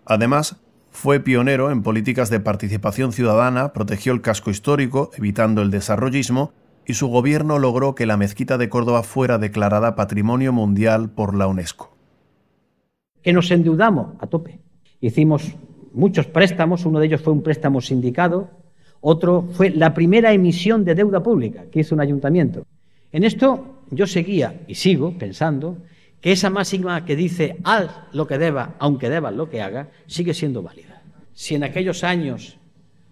Además, 0.06 0.58
fue 0.92 1.20
pionero 1.22 1.72
en 1.72 1.82
políticas 1.82 2.30
de 2.30 2.39
participación 2.39 3.13
ciudadana, 3.13 3.74
protegió 3.74 4.12
el 4.12 4.22
casco 4.22 4.51
histórico, 4.51 5.12
evitando 5.16 5.62
el 5.62 5.72
desarrollismo, 5.72 6.51
y 6.89 6.96
su 6.96 7.08
gobierno 7.08 7.60
logró 7.60 7.93
que 7.93 8.08
la 8.08 8.17
mezquita 8.17 8.58
de 8.58 8.67
Córdoba 8.67 9.03
fuera 9.03 9.38
declarada 9.38 9.96
Patrimonio 9.96 10.51
Mundial 10.51 11.12
por 11.12 11.36
la 11.36 11.46
UNESCO. 11.46 11.96
Que 13.22 13.31
nos 13.31 13.51
endeudamos 13.51 14.15
a 14.19 14.25
tope. 14.25 14.58
Hicimos 15.00 15.53
muchos 15.93 16.25
préstamos, 16.25 16.88
uno 16.88 17.00
de 17.00 17.05
ellos 17.05 17.22
fue 17.22 17.31
un 17.31 17.43
préstamo 17.43 17.79
sindicado, 17.79 18.50
otro 19.01 19.48
fue 19.51 19.69
la 19.69 19.93
primera 19.93 20.34
emisión 20.34 20.84
de 20.84 20.96
deuda 20.96 21.22
pública 21.22 21.65
que 21.72 21.81
hizo 21.81 21.93
un 21.93 22.01
ayuntamiento. 22.01 22.65
En 23.12 23.24
esto 23.24 23.84
yo 23.91 24.08
seguía 24.08 24.62
y 24.67 24.74
sigo 24.74 25.15
pensando 25.15 25.77
que 26.22 26.31
esa 26.31 26.50
máxima 26.50 27.05
que 27.05 27.15
dice 27.15 27.58
haz 27.65 27.91
lo 28.13 28.25
que 28.25 28.39
deba, 28.39 28.74
aunque 28.79 29.12
debas 29.12 29.36
lo 29.36 29.48
que 29.48 29.62
haga, 29.62 29.89
sigue 30.08 30.34
siendo 30.34 30.63
válida. 30.63 31.03
Si 31.34 31.53
en 31.53 31.63
aquellos 31.63 32.03
años 32.03 32.58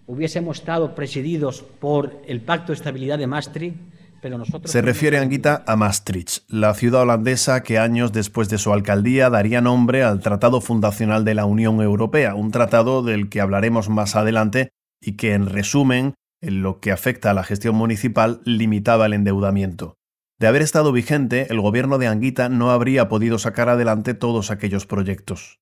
hubiésemos 0.08 0.58
estado 0.58 0.94
presididos 0.94 1.62
por 1.62 2.22
el 2.26 2.40
Pacto 2.40 2.72
de 2.72 2.76
Estabilidad 2.76 3.18
de 3.18 3.26
Maastricht, 3.26 3.76
pero 4.22 4.38
nosotros... 4.38 4.72
Se 4.72 4.80
refiere 4.80 5.18
Anguita 5.18 5.62
a 5.66 5.76
Maastricht, 5.76 6.38
la 6.48 6.72
ciudad 6.74 7.02
holandesa 7.02 7.62
que 7.62 7.78
años 7.78 8.10
después 8.12 8.48
de 8.48 8.56
su 8.56 8.72
alcaldía 8.72 9.28
daría 9.28 9.60
nombre 9.60 10.02
al 10.02 10.20
Tratado 10.20 10.62
Fundacional 10.62 11.26
de 11.26 11.34
la 11.34 11.44
Unión 11.44 11.82
Europea, 11.82 12.34
un 12.34 12.50
tratado 12.50 13.02
del 13.02 13.28
que 13.28 13.42
hablaremos 13.42 13.90
más 13.90 14.16
adelante 14.16 14.70
y 15.00 15.12
que, 15.12 15.34
en 15.34 15.46
resumen, 15.46 16.14
en 16.40 16.62
lo 16.62 16.80
que 16.80 16.90
afecta 16.90 17.30
a 17.30 17.34
la 17.34 17.44
gestión 17.44 17.76
municipal, 17.76 18.40
limitaba 18.44 19.06
el 19.06 19.12
endeudamiento. 19.12 19.98
De 20.40 20.46
haber 20.46 20.62
estado 20.62 20.90
vigente, 20.90 21.48
el 21.50 21.60
gobierno 21.60 21.98
de 21.98 22.06
Anguita 22.06 22.48
no 22.48 22.70
habría 22.70 23.08
podido 23.08 23.38
sacar 23.38 23.68
adelante 23.68 24.14
todos 24.14 24.50
aquellos 24.50 24.86
proyectos. 24.86 25.58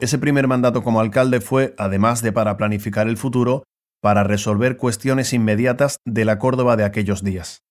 Ese 0.00 0.18
primer 0.18 0.48
mandato 0.48 0.82
como 0.82 0.98
alcalde 1.00 1.40
fue, 1.40 1.74
además 1.78 2.22
de 2.22 2.32
para 2.32 2.56
planificar 2.56 3.06
el 3.06 3.16
futuro, 3.16 3.62
para 4.04 4.22
resolver 4.22 4.76
cuestiones 4.76 5.32
inmediatas 5.32 5.96
de 6.04 6.26
la 6.26 6.38
Córdoba 6.38 6.76
de 6.76 6.84
aquellos 6.84 7.24
días. 7.24 7.62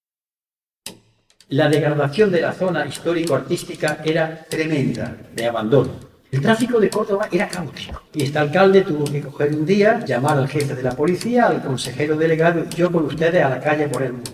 La 1.48 1.70
degradación 1.70 2.32
de 2.32 2.42
la 2.42 2.54
zona 2.54 2.88
histórico-artística 2.88 4.02
era 4.04 4.44
tremenda, 4.50 5.16
de 5.36 5.46
abandono. 5.46 5.92
El 6.32 6.42
tráfico 6.42 6.80
de 6.80 6.90
Córdoba 6.90 7.30
era 7.32 7.48
caótico 7.48 8.02
y 8.16 8.24
este 8.24 8.40
alcalde 8.40 8.82
tuvo 8.82 9.04
que 9.04 9.22
coger 9.22 9.54
un 9.54 9.64
día, 9.64 10.04
llamar 10.04 10.40
al 10.40 10.48
jefe 10.48 10.74
de 10.74 10.82
la 10.82 10.96
policía, 10.96 11.46
al 11.46 11.62
consejero 11.62 12.18
delegado, 12.18 12.68
yo 12.76 12.92
con 12.92 13.06
ustedes 13.06 13.44
a 13.44 13.50
la 13.50 13.60
calle 13.60 13.88
por 13.88 14.02
el 14.02 14.14
mundo. 14.14 14.32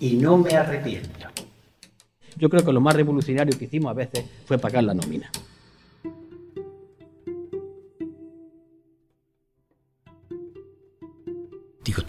Y 0.00 0.14
no 0.14 0.38
me 0.38 0.56
arrepiento. 0.56 1.28
Yo 2.36 2.48
creo 2.48 2.64
que 2.64 2.72
lo 2.72 2.80
más 2.80 2.96
revolucionario 2.96 3.58
que 3.58 3.66
hicimos 3.66 3.90
a 3.90 3.94
veces 3.94 4.24
fue 4.46 4.56
pagar 4.56 4.84
la 4.84 4.94
nómina. 4.94 5.30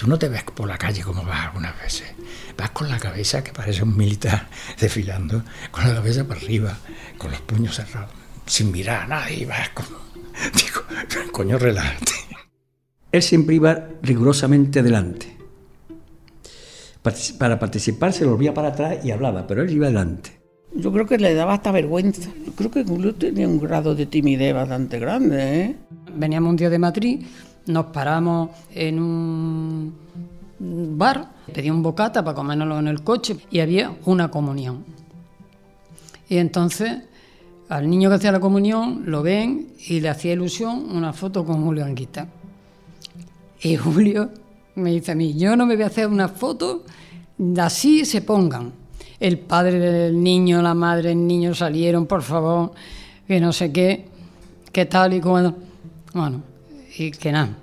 Tú 0.08 0.12
no 0.12 0.18
te 0.18 0.30
ves 0.30 0.44
por 0.44 0.70
la 0.70 0.78
calle 0.78 1.02
como 1.02 1.22
vas 1.26 1.48
algunas 1.48 1.78
veces. 1.82 2.08
Vas 2.58 2.70
con 2.70 2.88
la 2.88 2.98
cabeza 2.98 3.44
que 3.44 3.52
parece 3.52 3.84
un 3.84 3.98
militar 3.98 4.48
desfilando, 4.80 5.44
con 5.70 5.86
la 5.86 5.96
cabeza 5.96 6.26
para 6.26 6.40
arriba, 6.40 6.78
con 7.18 7.30
los 7.30 7.42
puños 7.42 7.76
cerrados 7.76 8.12
sin 8.46 8.72
mirar 8.72 9.02
a 9.02 9.08
nadie, 9.08 9.46
vas 9.46 9.68
como... 9.72 9.98
Digo, 10.56 11.32
coño, 11.34 11.58
relájate. 11.58 12.14
Él 13.12 13.22
siempre 13.22 13.56
iba 13.56 13.90
rigurosamente 14.02 14.82
delante. 14.82 15.36
Para 17.38 17.60
participar 17.60 18.14
se 18.14 18.24
volvía 18.24 18.54
para 18.54 18.70
atrás 18.70 19.04
y 19.04 19.12
hablaba, 19.12 19.46
pero 19.46 19.62
él 19.62 19.72
iba 19.72 19.88
delante. 19.88 20.40
Yo 20.74 20.94
creo 20.94 21.06
que 21.06 21.18
le 21.18 21.34
daba 21.34 21.56
hasta 21.56 21.74
vergüenza. 21.74 22.30
Yo 22.46 22.54
creo 22.54 22.72
que 22.72 22.86
Julio 22.86 23.14
tenía 23.14 23.46
un 23.46 23.60
grado 23.60 23.94
de 23.94 24.06
timidez 24.06 24.54
bastante 24.54 25.00
grande. 25.00 25.62
¿eh? 25.62 25.76
Veníamos 26.16 26.52
un 26.52 26.56
día 26.56 26.70
de 26.70 26.80
Madrid, 26.80 27.26
nos 27.68 27.86
paramos 27.88 28.50
en 28.74 29.00
un 29.00 29.94
bar, 30.60 31.30
pedí 31.54 31.70
un 31.70 31.84
bocata 31.84 32.24
para 32.24 32.36
comérnoslo 32.36 32.80
en 32.80 32.88
el 32.88 33.04
coche 33.04 33.38
y 33.52 33.60
había 33.60 33.96
una 34.06 34.30
comunión. 34.30 34.84
Y 36.30 36.38
entonces 36.38 36.98
al 37.70 37.90
niño 37.90 38.10
que 38.10 38.16
hacía 38.16 38.32
la 38.32 38.40
comunión 38.40 39.04
lo 39.06 39.22
ven 39.22 39.74
y 39.88 40.00
le 40.00 40.10
hacía 40.10 40.34
ilusión 40.34 40.90
una 40.96 41.12
foto 41.14 41.46
con 41.46 41.64
Julio 41.64 41.84
Anguita. 41.84 42.28
Y 43.62 43.76
Julio 43.76 44.30
me 44.76 44.92
dice 44.92 45.12
a 45.12 45.16
mí, 45.16 45.34
yo 45.34 45.56
no 45.56 45.66
me 45.66 45.76
voy 45.76 45.84
a 45.84 45.88
hacer 45.88 46.08
una 46.08 46.30
foto, 46.30 46.84
así 47.58 48.06
se 48.06 48.22
pongan. 48.22 48.72
El 49.20 49.40
padre 49.40 49.80
del 49.80 50.22
niño, 50.22 50.62
la 50.62 50.76
madre 50.76 51.10
del 51.10 51.26
niño 51.26 51.56
salieron, 51.56 52.06
por 52.06 52.22
favor, 52.22 52.72
que 53.28 53.40
no 53.40 53.52
sé 53.52 53.72
qué, 53.72 54.06
qué 54.72 54.86
tal 54.86 55.14
y 55.14 55.22
cuando. 55.22 55.56
Bueno, 56.14 56.44
y 56.98 57.12
que 57.12 57.32
nada. 57.32 57.58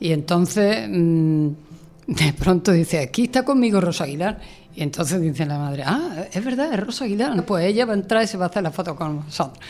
Y 0.00 0.12
entonces, 0.12 0.88
mm, 0.88 1.48
de 2.06 2.32
pronto 2.32 2.72
dice, 2.72 3.00
aquí 3.00 3.24
está 3.24 3.44
conmigo 3.44 3.80
Rosa 3.80 4.04
Aguilar. 4.04 4.40
Y 4.76 4.82
entonces 4.82 5.20
dice 5.20 5.46
la 5.46 5.56
madre, 5.58 5.84
ah, 5.86 6.26
es 6.32 6.44
verdad, 6.44 6.72
es 6.72 6.80
Rosa 6.80 7.04
Aguilar. 7.04 7.44
Pues 7.46 7.64
ella 7.66 7.86
va 7.86 7.92
a 7.92 7.96
entrar 7.96 8.24
y 8.24 8.26
se 8.26 8.36
va 8.36 8.46
a 8.46 8.48
hacer 8.48 8.62
la 8.62 8.72
foto 8.72 8.96
con 8.96 9.16
nosotros. 9.16 9.64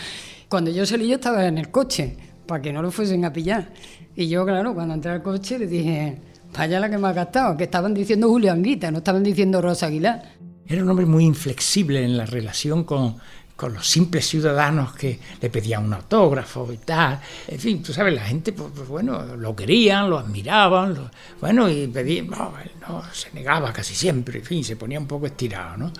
Cuando 0.49 0.71
yo 0.71 0.87
salí, 0.87 1.09
yo 1.09 1.17
estaba 1.17 1.47
en 1.47 1.59
el 1.59 1.71
coche, 1.71 2.17
para 2.47 2.63
que 2.63 2.73
no 2.73 2.81
lo 2.81 2.91
fuesen 2.91 3.25
a 3.25 3.33
pillar. 3.33 3.71
Y 4.17 4.29
yo, 4.29 4.45
claro, 4.47 4.75
cuando 4.75 4.95
entré 4.95 5.11
al 5.11 5.23
coche 5.23 5.59
le 5.59 5.67
dije, 5.67 6.19
vaya 6.57 6.81
la 6.81 6.89
que 6.89 6.97
me 6.97 7.09
ha 7.09 7.13
gastado, 7.13 7.57
que 7.57 7.65
estaban 7.65 7.93
diciendo 7.93 8.29
Julio 8.29 8.53
Anguita, 8.53 8.91
no 8.91 8.99
estaban 8.99 9.23
diciendo 9.23 9.61
Rosa 9.61 9.87
Aguilar. 9.87 10.23
Era 10.67 10.83
un 10.83 10.89
hombre 10.89 11.05
muy 11.05 11.25
inflexible 11.25 12.03
en 12.03 12.17
la 12.17 12.25
relación 12.25 12.85
con, 12.85 13.17
con 13.57 13.73
los 13.73 13.87
simples 13.87 14.27
ciudadanos 14.27 14.95
que 14.95 15.19
le 15.41 15.51
pedían 15.51 15.85
un 15.85 15.95
autógrafo 15.95 16.73
y 16.73 16.79
tal. 16.79 17.21
En 17.47 17.59
fin, 17.59 17.83
tú 17.83 17.93
sabes, 17.93 18.15
la 18.15 18.25
gente, 18.25 18.53
pues, 18.53 18.71
pues 18.75 18.89
bueno, 18.89 19.37
lo 19.37 19.55
querían, 19.55 20.11
lo 20.11 20.19
admiraban, 20.19 21.11
bueno, 21.41 21.69
y 21.69 21.87
pedían, 21.87 22.29
no, 22.29 22.53
no, 22.87 23.03
se 23.13 23.31
negaba 23.33 23.73
casi 23.73 23.95
siempre, 23.95 24.41
en 24.41 24.45
fin, 24.45 24.65
se 24.65 24.77
ponía 24.77 24.99
un 24.99 25.07
poco 25.07 25.27
estirado, 25.27 25.77
¿no? 25.77 25.93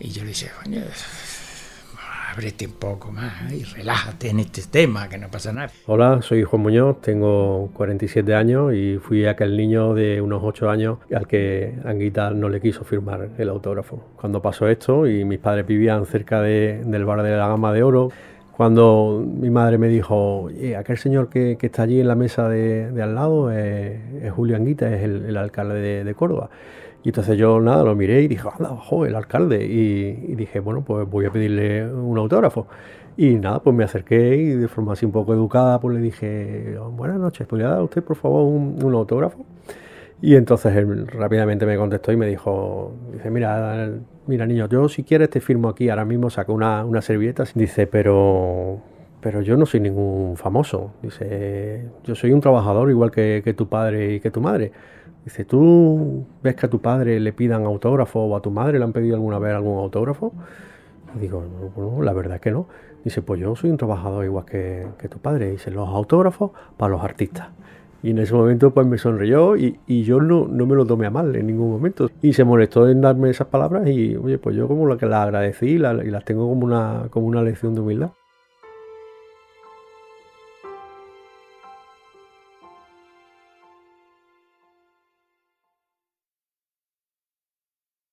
Y 0.00 0.10
yo 0.10 0.22
le 0.22 0.28
decía, 0.28 0.52
coño, 0.62 0.82
ábrete 2.38 2.66
un 2.66 2.74
poco 2.74 3.10
más 3.10 3.52
y 3.52 3.64
relájate 3.64 4.30
en 4.30 4.38
este 4.38 4.62
tema, 4.70 5.08
que 5.08 5.18
no 5.18 5.28
pasa 5.28 5.52
nada. 5.52 5.72
Hola, 5.86 6.22
soy 6.22 6.44
Juan 6.44 6.62
Muñoz, 6.62 7.00
tengo 7.00 7.68
47 7.74 8.32
años 8.32 8.72
y 8.74 8.98
fui 8.98 9.26
aquel 9.26 9.56
niño 9.56 9.92
de 9.92 10.20
unos 10.20 10.44
8 10.44 10.70
años 10.70 10.98
al 11.12 11.26
que 11.26 11.74
Anguita 11.84 12.30
no 12.30 12.48
le 12.48 12.60
quiso 12.60 12.84
firmar 12.84 13.30
el 13.36 13.48
autógrafo. 13.48 14.04
Cuando 14.14 14.40
pasó 14.40 14.68
esto 14.68 15.08
y 15.08 15.24
mis 15.24 15.40
padres 15.40 15.66
vivían 15.66 16.06
cerca 16.06 16.40
del 16.40 17.04
bar 17.04 17.24
de 17.24 17.36
la 17.36 17.48
Gama 17.48 17.72
de 17.72 17.82
Oro, 17.82 18.12
cuando 18.56 19.20
mi 19.26 19.50
madre 19.50 19.76
me 19.76 19.88
dijo, 19.88 20.48
aquel 20.78 20.96
señor 20.96 21.28
que, 21.30 21.58
está 21.60 21.82
allí 21.82 22.00
en 22.00 22.06
la 22.06 22.14
mesa 22.14 22.48
de, 22.48 23.02
al 23.02 23.16
lado 23.16 23.50
es, 23.50 23.98
Julio 24.32 24.54
Anguita, 24.54 24.94
es 24.94 25.02
el, 25.02 25.36
alcalde 25.36 26.04
de 26.04 26.14
Córdoba. 26.14 26.50
Y 27.08 27.10
entonces 27.10 27.38
yo 27.38 27.58
nada, 27.58 27.84
lo 27.84 27.96
miré 27.96 28.20
y 28.20 28.28
dije, 28.28 28.46
anda, 28.58 28.70
ojo, 28.70 29.06
el 29.06 29.14
alcalde. 29.14 29.64
Y, 29.64 30.34
dije, 30.34 30.60
bueno, 30.60 30.82
pues 30.84 31.08
voy 31.08 31.24
a 31.24 31.30
pedirle 31.30 31.90
un 31.90 32.18
autógrafo. 32.18 32.66
Y 33.16 33.36
nada, 33.36 33.62
pues 33.62 33.74
me 33.74 33.82
acerqué 33.82 34.36
y 34.36 34.48
de 34.50 34.68
forma 34.68 34.92
así 34.92 35.06
un 35.06 35.12
poco 35.12 35.32
educada, 35.32 35.80
pues 35.80 35.96
le 35.96 36.02
dije, 36.02 36.76
buenas 36.92 37.18
noches, 37.18 37.46
¿podría 37.46 37.68
dar 37.68 37.80
usted 37.80 38.04
por 38.04 38.16
favor 38.16 38.42
un, 38.42 38.94
autógrafo? 38.94 39.38
Y 40.20 40.34
entonces 40.34 40.76
él 40.76 41.06
rápidamente 41.06 41.64
me 41.64 41.78
contestó 41.78 42.12
y 42.12 42.18
me 42.18 42.26
dijo, 42.26 42.92
dice, 43.10 43.30
mira, 43.30 43.88
mira 44.26 44.44
niño, 44.44 44.68
yo 44.68 44.86
si 44.90 45.02
quieres 45.02 45.30
te 45.30 45.40
firmo 45.40 45.70
aquí, 45.70 45.88
ahora 45.88 46.04
mismo 46.04 46.28
saco 46.28 46.52
una, 46.52 46.84
una 46.84 47.00
servilleta. 47.00 47.44
Dice, 47.54 47.86
pero 47.86 48.82
pero 49.22 49.40
yo 49.40 49.56
no 49.56 49.64
soy 49.64 49.80
ningún 49.80 50.36
famoso. 50.36 50.92
Dice, 51.02 51.86
yo 52.04 52.14
soy 52.14 52.32
un 52.32 52.42
trabajador 52.42 52.90
igual 52.90 53.10
que, 53.10 53.40
que, 53.42 53.54
tu 53.54 53.66
padre 53.66 54.16
y 54.16 54.20
que 54.20 54.30
tu 54.30 54.42
madre. 54.42 54.72
Dice, 55.28 55.44
¿tú 55.44 56.24
ves 56.42 56.54
que 56.54 56.64
a 56.64 56.70
tu 56.70 56.80
padre 56.80 57.20
le 57.20 57.34
pidan 57.34 57.66
autógrafo 57.66 58.20
o 58.20 58.34
a 58.34 58.40
tu 58.40 58.50
madre 58.50 58.78
le 58.78 58.84
han 58.86 58.94
pedido 58.94 59.14
alguna 59.14 59.38
vez 59.38 59.52
algún 59.52 59.76
autógrafo? 59.78 60.32
Y 61.14 61.18
digo, 61.18 61.44
no, 61.76 62.02
la 62.02 62.14
verdad 62.14 62.36
es 62.36 62.40
que 62.40 62.50
no. 62.50 62.66
Dice, 63.04 63.20
pues 63.20 63.38
yo 63.38 63.54
soy 63.54 63.68
un 63.68 63.76
trabajador 63.76 64.24
igual 64.24 64.46
que, 64.46 64.86
que 64.98 65.06
tu 65.10 65.18
padre. 65.18 65.50
Dice, 65.50 65.70
los 65.70 65.86
autógrafos 65.86 66.52
para 66.78 66.92
los 66.92 67.04
artistas. 67.04 67.48
Y 68.02 68.12
en 68.12 68.20
ese 68.20 68.32
momento 68.32 68.72
pues 68.72 68.86
me 68.86 68.96
sonrió 68.96 69.54
y, 69.58 69.78
y 69.86 70.02
yo 70.04 70.18
no, 70.22 70.48
no, 70.48 70.64
me 70.64 70.74
lo 70.74 70.86
tomé 70.86 71.04
a 71.04 71.10
mal 71.10 71.36
en 71.36 71.46
ningún 71.46 71.70
momento. 71.70 72.08
Y 72.22 72.32
se 72.32 72.44
molestó 72.44 72.88
en 72.88 73.02
darme 73.02 73.28
esas 73.28 73.48
palabras 73.48 73.86
y 73.86 74.16
oye, 74.16 74.38
pues 74.38 74.56
yo 74.56 74.66
como 74.66 74.86
la 74.86 74.96
que 74.96 75.04
las 75.04 75.26
agradecí 75.26 75.72
y, 75.72 75.74
y 75.74 76.10
las 76.10 76.24
tengo 76.24 76.48
como 76.48 76.64
una, 76.64 77.08
como 77.10 77.26
una 77.26 77.42
lección 77.42 77.74
de 77.74 77.82
humildad. 77.82 78.12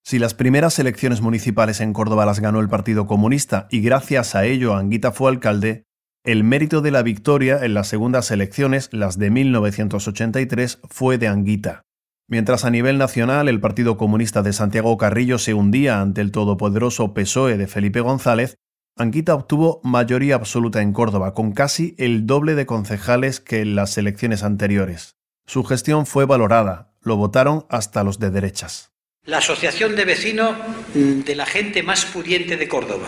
Si 0.07 0.19
las 0.19 0.35
primeras 0.35 0.77
elecciones 0.77 1.21
municipales 1.21 1.81
en 1.81 1.91
Córdoba 1.91 2.27
las 2.27 2.39
ganó 2.39 2.59
el 2.59 2.69
Partido 2.69 3.07
Comunista 3.07 3.67
y 3.71 3.81
gracias 3.81 4.35
a 4.35 4.45
ello 4.45 4.75
Anguita 4.75 5.11
fue 5.11 5.31
alcalde, 5.31 5.87
el 6.23 6.43
mérito 6.43 6.81
de 6.81 6.91
la 6.91 7.01
victoria 7.01 7.65
en 7.65 7.73
las 7.73 7.87
segundas 7.87 8.29
elecciones, 8.29 8.89
las 8.91 9.17
de 9.17 9.31
1983, 9.31 10.79
fue 10.91 11.17
de 11.17 11.27
Anguita. 11.27 11.81
Mientras 12.27 12.65
a 12.65 12.69
nivel 12.69 12.99
nacional 12.99 13.49
el 13.49 13.59
Partido 13.59 13.97
Comunista 13.97 14.43
de 14.43 14.53
Santiago 14.53 14.95
Carrillo 14.95 15.39
se 15.39 15.55
hundía 15.55 15.99
ante 16.01 16.21
el 16.21 16.31
todopoderoso 16.31 17.15
PSOE 17.15 17.57
de 17.57 17.65
Felipe 17.65 18.01
González, 18.01 18.57
Anguita 18.95 19.33
obtuvo 19.33 19.81
mayoría 19.83 20.35
absoluta 20.35 20.83
en 20.83 20.93
Córdoba, 20.93 21.33
con 21.33 21.51
casi 21.51 21.95
el 21.97 22.27
doble 22.27 22.53
de 22.53 22.67
concejales 22.67 23.39
que 23.39 23.61
en 23.61 23.73
las 23.73 23.97
elecciones 23.97 24.43
anteriores. 24.43 25.15
Su 25.47 25.63
gestión 25.63 26.05
fue 26.05 26.25
valorada, 26.25 26.93
lo 27.01 27.17
votaron 27.17 27.65
hasta 27.69 28.03
los 28.03 28.19
de 28.19 28.29
derechas 28.29 28.94
la 29.25 29.39
asociación 29.39 29.95
de 29.95 30.05
vecinos 30.05 30.55
de 30.93 31.35
la 31.35 31.45
gente 31.45 31.81
más 31.81 32.05
pudiente 32.05 32.57
de 32.57 32.67
Córdoba. 32.67 33.07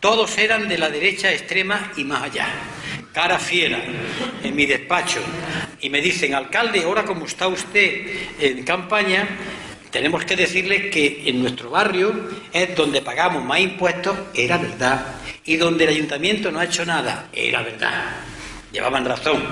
Todos 0.00 0.38
eran 0.38 0.68
de 0.68 0.78
la 0.78 0.88
derecha 0.90 1.32
extrema 1.32 1.92
y 1.96 2.04
más 2.04 2.22
allá. 2.22 2.48
Cara 3.12 3.38
fiera 3.38 3.82
en 4.44 4.54
mi 4.54 4.66
despacho 4.66 5.20
y 5.80 5.90
me 5.90 6.00
dicen, 6.00 6.34
alcalde, 6.34 6.82
ahora 6.82 7.04
como 7.04 7.26
está 7.26 7.48
usted 7.48 8.06
en 8.38 8.62
campaña, 8.62 9.26
tenemos 9.90 10.24
que 10.24 10.36
decirle 10.36 10.90
que 10.90 11.22
en 11.26 11.40
nuestro 11.40 11.70
barrio 11.70 12.28
es 12.52 12.76
donde 12.76 13.02
pagamos 13.02 13.42
más 13.44 13.60
impuestos, 13.60 14.16
era 14.34 14.58
verdad, 14.58 15.06
y 15.44 15.56
donde 15.56 15.84
el 15.84 15.90
ayuntamiento 15.90 16.52
no 16.52 16.60
ha 16.60 16.64
hecho 16.64 16.84
nada, 16.84 17.28
era 17.32 17.62
verdad. 17.62 18.16
Llevaban 18.72 19.04
razón. 19.04 19.42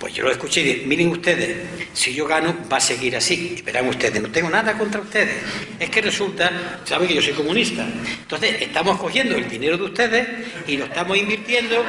Pues 0.00 0.14
yo 0.14 0.24
lo 0.24 0.30
escuché 0.30 0.62
y 0.62 0.64
dije, 0.64 0.86
miren 0.86 1.08
ustedes, 1.08 1.58
si 1.92 2.14
yo 2.14 2.26
gano 2.26 2.56
va 2.72 2.78
a 2.78 2.80
seguir 2.80 3.14
así. 3.16 3.60
Verán 3.62 3.86
ustedes, 3.86 4.22
no 4.22 4.30
tengo 4.30 4.48
nada 4.48 4.78
contra 4.78 4.98
ustedes. 4.98 5.36
Es 5.78 5.90
que 5.90 6.00
resulta, 6.00 6.80
saben 6.86 7.06
que 7.06 7.16
yo 7.16 7.20
soy 7.20 7.34
comunista. 7.34 7.86
Entonces 8.22 8.62
estamos 8.62 8.98
cogiendo 8.98 9.36
el 9.36 9.46
dinero 9.46 9.76
de 9.76 9.84
ustedes 9.84 10.26
y 10.66 10.78
lo 10.78 10.86
estamos 10.86 11.18
invirtiendo, 11.18 11.84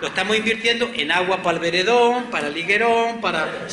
lo 0.00 0.08
estamos 0.08 0.36
invirtiendo 0.36 0.90
en 0.96 1.12
agua 1.12 1.40
para 1.44 1.58
el 1.58 1.62
veredón, 1.62 2.24
para 2.24 2.48
el 2.48 2.54
liguerón, 2.54 3.20
para. 3.20 3.68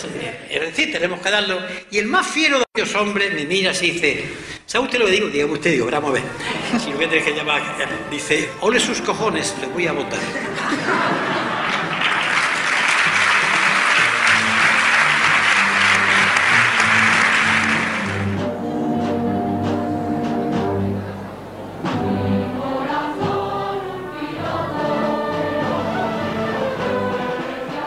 Es 0.47 0.61
decir, 0.61 0.91
tenemos 0.91 1.19
que 1.19 1.31
darlo. 1.31 1.59
Y 1.89 1.97
el 1.97 2.05
más 2.05 2.27
fiero 2.27 2.59
de 2.59 2.81
los 2.83 2.93
hombres 2.93 3.33
me 3.33 3.45
mira 3.45 3.71
así 3.71 3.87
y 3.87 3.91
dice, 3.93 4.25
¿sabe 4.67 4.85
usted 4.85 4.99
lo 4.99 5.07
que 5.07 5.11
digo? 5.11 5.27
Dígame 5.29 5.53
usted, 5.53 5.71
digo, 5.71 5.89
vamos 5.89 6.11
a 6.11 6.13
ver. 6.13 6.23
Si 6.79 6.91
lo 6.91 6.97
voy 6.97 7.05
a 7.05 7.09
tener 7.09 7.25
que 7.25 7.33
llamar, 7.33 7.63
dice, 8.11 8.47
ole 8.61 8.79
sus 8.79 9.01
cojones, 9.01 9.55
le 9.59 9.65
voy 9.65 9.87
a 9.87 9.93
votar. 9.93 10.19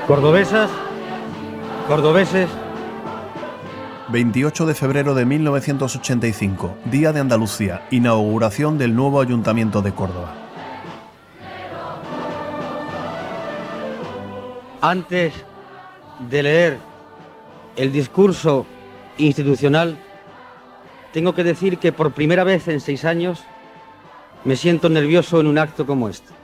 Cordobesas, 0.07 0.71
cordobeses. 1.89 2.49
28 4.11 4.67
de 4.67 4.75
febrero 4.75 5.17
de 5.17 5.25
1985, 5.25 6.77
Día 6.85 7.13
de 7.13 7.19
Andalucía, 7.19 7.89
inauguración 7.91 8.79
del 8.79 8.95
nuevo 8.95 9.21
Ayuntamiento 9.21 9.83
de 9.83 9.91
Córdoba. 9.91 10.33
Antes 14.81 15.35
de 16.31 16.43
leer 16.45 16.79
el 17.75 17.91
discurso 17.91 18.65
institucional, 19.19 19.99
tengo 21.13 21.35
que 21.35 21.43
decir 21.43 21.79
que 21.79 21.91
por 21.91 22.13
primera 22.13 22.45
vez 22.45 22.69
en 22.69 22.81
seis 22.81 23.05
años 23.05 23.43
me 24.45 24.55
siento 24.55 24.89
nervioso 24.89 25.41
en 25.41 25.49
un 25.49 25.59
acto 25.59 25.85
como 25.85 26.09
este. 26.09 26.36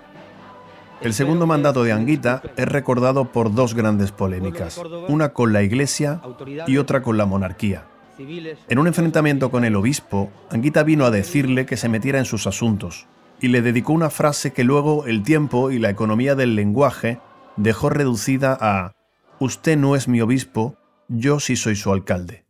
El 1.02 1.14
segundo 1.14 1.46
mandato 1.46 1.82
de 1.82 1.92
Anguita 1.92 2.42
es 2.56 2.68
recordado 2.68 3.32
por 3.32 3.52
dos 3.52 3.74
grandes 3.74 4.12
polémicas, 4.12 4.80
una 5.08 5.32
con 5.32 5.52
la 5.52 5.62
Iglesia 5.62 6.20
y 6.66 6.76
otra 6.76 7.02
con 7.02 7.16
la 7.16 7.26
monarquía. 7.26 7.86
En 8.18 8.78
un 8.78 8.86
enfrentamiento 8.86 9.50
con 9.50 9.64
el 9.64 9.74
obispo, 9.74 10.30
Anguita 10.50 10.84
vino 10.84 11.04
a 11.04 11.10
decirle 11.10 11.66
que 11.66 11.76
se 11.76 11.88
metiera 11.88 12.18
en 12.18 12.24
sus 12.24 12.46
asuntos 12.46 13.06
y 13.40 13.48
le 13.48 13.62
dedicó 13.62 13.92
una 13.92 14.10
frase 14.10 14.52
que 14.52 14.62
luego 14.62 15.06
el 15.06 15.24
tiempo 15.24 15.72
y 15.72 15.78
la 15.78 15.90
economía 15.90 16.36
del 16.36 16.54
lenguaje 16.54 17.18
dejó 17.56 17.90
reducida 17.90 18.56
a 18.60 18.94
Usted 19.40 19.76
no 19.76 19.96
es 19.96 20.06
mi 20.06 20.20
obispo, 20.20 20.76
yo 21.08 21.40
sí 21.40 21.56
soy 21.56 21.74
su 21.74 21.92
alcalde. 21.92 22.44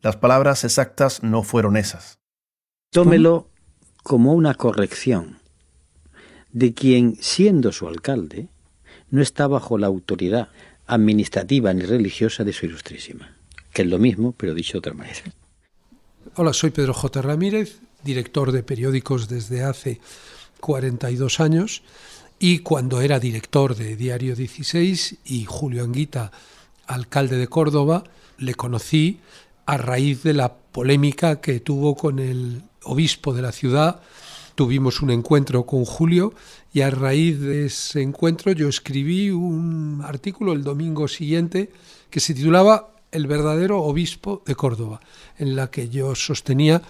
Las 0.00 0.16
palabras 0.16 0.64
exactas 0.64 1.22
no 1.22 1.42
fueron 1.42 1.76
esas. 1.76 2.20
Tómelo 2.90 3.50
como 4.02 4.32
una 4.32 4.54
corrección 4.54 5.41
de 6.52 6.74
quien, 6.74 7.16
siendo 7.20 7.72
su 7.72 7.88
alcalde, 7.88 8.48
no 9.10 9.22
está 9.22 9.46
bajo 9.46 9.78
la 9.78 9.86
autoridad 9.86 10.48
administrativa 10.86 11.72
ni 11.72 11.84
religiosa 11.84 12.44
de 12.44 12.52
su 12.52 12.66
ilustrísima, 12.66 13.36
que 13.72 13.82
es 13.82 13.88
lo 13.88 13.98
mismo, 13.98 14.32
pero 14.32 14.54
dicho 14.54 14.74
de 14.74 14.78
otra 14.78 14.94
manera. 14.94 15.20
Hola, 16.36 16.52
soy 16.52 16.70
Pedro 16.70 16.94
J. 16.94 17.22
Ramírez, 17.22 17.80
director 18.04 18.52
de 18.52 18.62
periódicos 18.62 19.28
desde 19.28 19.64
hace 19.64 20.00
42 20.60 21.40
años 21.40 21.82
y 22.38 22.60
cuando 22.60 23.00
era 23.00 23.20
director 23.20 23.76
de 23.76 23.96
Diario 23.96 24.34
16 24.34 25.18
y 25.24 25.44
Julio 25.44 25.84
Anguita, 25.84 26.32
alcalde 26.86 27.36
de 27.36 27.48
Córdoba, 27.48 28.04
le 28.38 28.54
conocí 28.54 29.20
a 29.66 29.76
raíz 29.76 30.22
de 30.22 30.34
la 30.34 30.54
polémica 30.54 31.40
que 31.40 31.60
tuvo 31.60 31.94
con 31.94 32.18
el 32.18 32.62
obispo 32.82 33.32
de 33.32 33.42
la 33.42 33.52
ciudad 33.52 34.00
tuvimos 34.54 35.02
un 35.02 35.10
encuentro 35.10 35.64
con 35.64 35.84
Julio 35.84 36.34
y 36.72 36.80
a 36.80 36.90
raíz 36.90 37.40
de 37.40 37.66
ese 37.66 38.02
encuentro 38.02 38.52
yo 38.52 38.68
escribí 38.68 39.30
un 39.30 40.02
artículo 40.04 40.52
el 40.52 40.62
domingo 40.62 41.08
siguiente 41.08 41.70
que 42.10 42.20
se 42.20 42.34
titulaba 42.34 42.94
El 43.10 43.26
verdadero 43.26 43.82
obispo 43.82 44.42
de 44.46 44.54
Córdoba, 44.54 45.00
en 45.38 45.56
la 45.56 45.70
que 45.70 45.88
yo 45.88 46.14
sostenía 46.14 46.82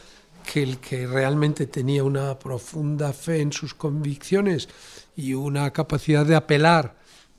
que 0.45 0.63
el 0.63 0.79
que 0.79 1.07
realmente 1.07 1.67
tenía 1.67 2.03
una 2.03 2.39
profunda 2.39 3.13
fe 3.13 3.41
en 3.41 3.53
sus 3.53 3.75
convicciones 3.75 4.69
y 5.17 5.35
una 5.35 5.71
capacidad 5.73 6.27
de 6.27 6.35
apelar 6.35 6.97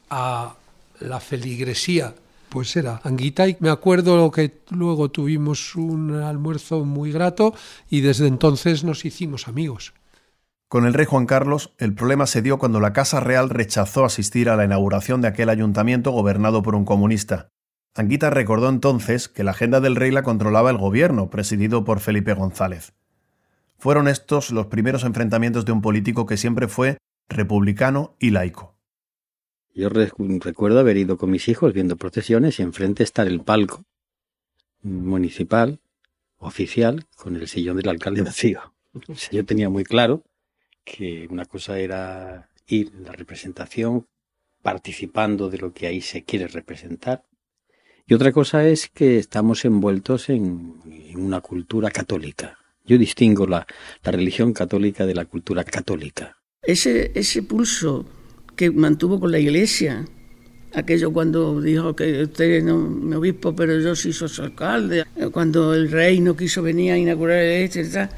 a 0.09 0.55
la 0.99 1.19
feligresía 1.19 2.15
pues 2.53 2.75
era 2.75 3.01
Anguita 3.03 3.47
y 3.47 3.57
me 3.61 3.71
acuerdo 3.71 4.29
que 4.29 4.59
luego 4.69 5.09
tuvimos 5.09 5.75
un 5.75 6.13
almuerzo 6.13 6.85
muy 6.85 7.11
grato 7.11 7.55
y 7.89 8.01
desde 8.01 8.27
entonces 8.27 8.83
nos 8.83 9.05
hicimos 9.05 9.47
amigos. 9.47 9.93
Con 10.73 10.87
el 10.87 10.95
rey 10.95 11.05
Juan 11.05 11.27
Carlos, 11.27 11.71
el 11.77 11.93
problema 11.93 12.25
se 12.25 12.41
dio 12.41 12.57
cuando 12.57 12.79
la 12.79 12.93
Casa 12.93 13.19
Real 13.19 13.51
rechazó 13.51 14.05
asistir 14.05 14.49
a 14.49 14.55
la 14.55 14.65
inauguración 14.65 15.21
de 15.21 15.27
aquel 15.27 15.49
ayuntamiento 15.49 16.09
gobernado 16.09 16.63
por 16.63 16.73
un 16.73 16.83
comunista. 16.83 17.51
Anguita 17.93 18.31
recordó 18.31 18.69
entonces 18.69 19.29
que 19.29 19.43
la 19.43 19.51
agenda 19.51 19.81
del 19.81 19.95
rey 19.95 20.09
la 20.09 20.23
controlaba 20.23 20.71
el 20.71 20.79
gobierno, 20.79 21.29
presidido 21.29 21.83
por 21.85 21.99
Felipe 21.99 22.33
González. 22.33 22.95
Fueron 23.77 24.07
estos 24.07 24.49
los 24.49 24.65
primeros 24.65 25.03
enfrentamientos 25.03 25.63
de 25.63 25.73
un 25.73 25.83
político 25.83 26.25
que 26.25 26.37
siempre 26.37 26.67
fue 26.67 26.97
republicano 27.29 28.15
y 28.17 28.31
laico. 28.31 28.75
Yo 29.75 29.89
recuerdo 29.89 30.79
haber 30.79 30.97
ido 30.97 31.19
con 31.19 31.29
mis 31.29 31.49
hijos 31.49 31.71
viendo 31.71 31.97
procesiones 31.97 32.57
y 32.57 32.63
enfrente 32.63 33.03
estar 33.03 33.27
el 33.27 33.41
palco 33.41 33.83
municipal, 34.81 35.81
oficial, 36.39 37.05
con 37.15 37.35
el 37.35 37.47
sillón 37.47 37.77
del 37.77 37.89
alcalde 37.89 38.23
vacío. 38.23 38.73
yo 39.31 39.45
tenía 39.45 39.69
muy 39.69 39.83
claro 39.83 40.23
que 40.83 41.27
una 41.29 41.45
cosa 41.45 41.79
era 41.79 42.49
ir 42.67 42.91
la 42.95 43.11
representación, 43.11 44.07
participando 44.61 45.49
de 45.49 45.57
lo 45.57 45.73
que 45.73 45.87
ahí 45.87 46.01
se 46.01 46.23
quiere 46.23 46.47
representar. 46.47 47.23
Y 48.07 48.13
otra 48.13 48.31
cosa 48.31 48.67
es 48.67 48.89
que 48.89 49.17
estamos 49.17 49.63
envueltos 49.65 50.29
en, 50.29 50.75
una 51.15 51.41
cultura 51.41 51.91
católica. 51.91 52.57
Yo 52.85 52.97
distingo 52.97 53.45
la, 53.45 53.65
la, 54.03 54.11
religión 54.11 54.51
católica 54.51 55.05
de 55.05 55.13
la 55.13 55.25
cultura 55.25 55.63
católica. 55.63 56.37
Ese, 56.63 57.11
ese 57.13 57.43
pulso 57.43 58.05
que 58.55 58.71
mantuvo 58.71 59.19
con 59.19 59.31
la 59.31 59.39
Iglesia, 59.39 60.05
aquello 60.73 61.13
cuando 61.13 61.61
dijo 61.61 61.95
que 61.95 62.23
usted 62.23 62.63
no 62.63 62.77
mi 62.79 63.15
obispo, 63.15 63.55
pero 63.55 63.79
yo 63.79 63.95
sí 63.95 64.11
soy 64.11 64.29
alcalde, 64.43 65.05
cuando 65.31 65.73
el 65.73 65.91
rey 65.91 66.19
no 66.19 66.35
quiso 66.35 66.61
venir 66.61 66.91
a 66.91 66.97
inaugurar 66.97 67.37
el 67.37 67.63
este, 67.63 68.09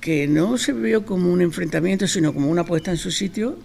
que 0.00 0.26
no 0.26 0.58
se 0.58 0.72
vio 0.72 1.04
como 1.04 1.32
un 1.32 1.42
enfrentamiento, 1.42 2.06
sino 2.06 2.32
como 2.32 2.48
una 2.48 2.64
puesta 2.64 2.90
en 2.90 2.96
su 2.96 3.10
sitio, 3.10 3.58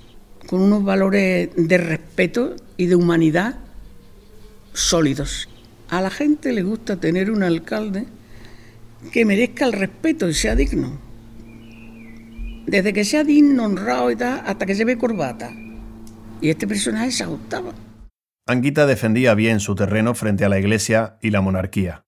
con 0.48 0.62
unos 0.62 0.84
valores 0.84 1.50
de 1.56 1.78
respeto 1.78 2.56
y 2.78 2.88
de 2.88 2.96
humanidad 2.96 3.56
sólidos. 4.74 5.50
A 5.90 6.02
la 6.02 6.10
gente 6.10 6.52
le 6.52 6.64
gusta 6.64 6.98
tener 6.98 7.32
un 7.32 7.44
alcalde 7.44 8.06
que 9.12 9.26
merezca 9.26 9.66
el 9.66 9.74
respeto 9.74 10.28
y 10.28 10.34
sea 10.34 10.56
digno. 10.56 11.00
Desde 12.66 12.94
que 12.94 13.06
sea 13.06 13.24
digno, 13.24 13.66
honrado 13.66 14.12
y 14.12 14.16
tal, 14.16 14.42
hasta 14.46 14.66
que 14.66 14.74
lleve 14.74 14.98
corbata. 14.98 15.52
Y 16.42 16.50
este 16.50 16.68
personaje 16.68 17.12
se 17.12 17.24
agotaba. 17.24 17.74
Anguita 18.48 18.86
defendía 18.86 19.34
bien 19.36 19.60
su 19.60 19.76
terreno 19.76 20.14
frente 20.16 20.46
a 20.46 20.50
la 20.50 20.60
Iglesia 20.60 21.18
y 21.22 21.30
la 21.30 21.42
monarquía. 21.42 22.05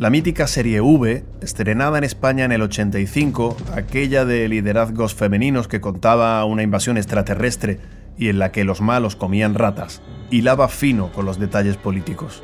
La 0.00 0.08
mítica 0.08 0.46
serie 0.46 0.80
V, 0.80 1.24
estrenada 1.42 1.98
en 1.98 2.04
España 2.04 2.46
en 2.46 2.52
el 2.52 2.62
85, 2.62 3.54
aquella 3.74 4.24
de 4.24 4.48
liderazgos 4.48 5.14
femeninos 5.14 5.68
que 5.68 5.82
contaba 5.82 6.42
una 6.46 6.62
invasión 6.62 6.96
extraterrestre 6.96 7.80
y 8.16 8.30
en 8.30 8.38
la 8.38 8.50
que 8.50 8.64
los 8.64 8.80
malos 8.80 9.14
comían 9.14 9.54
ratas, 9.54 10.00
hilaba 10.30 10.68
fino 10.68 11.12
con 11.12 11.26
los 11.26 11.38
detalles 11.38 11.76
políticos. 11.76 12.42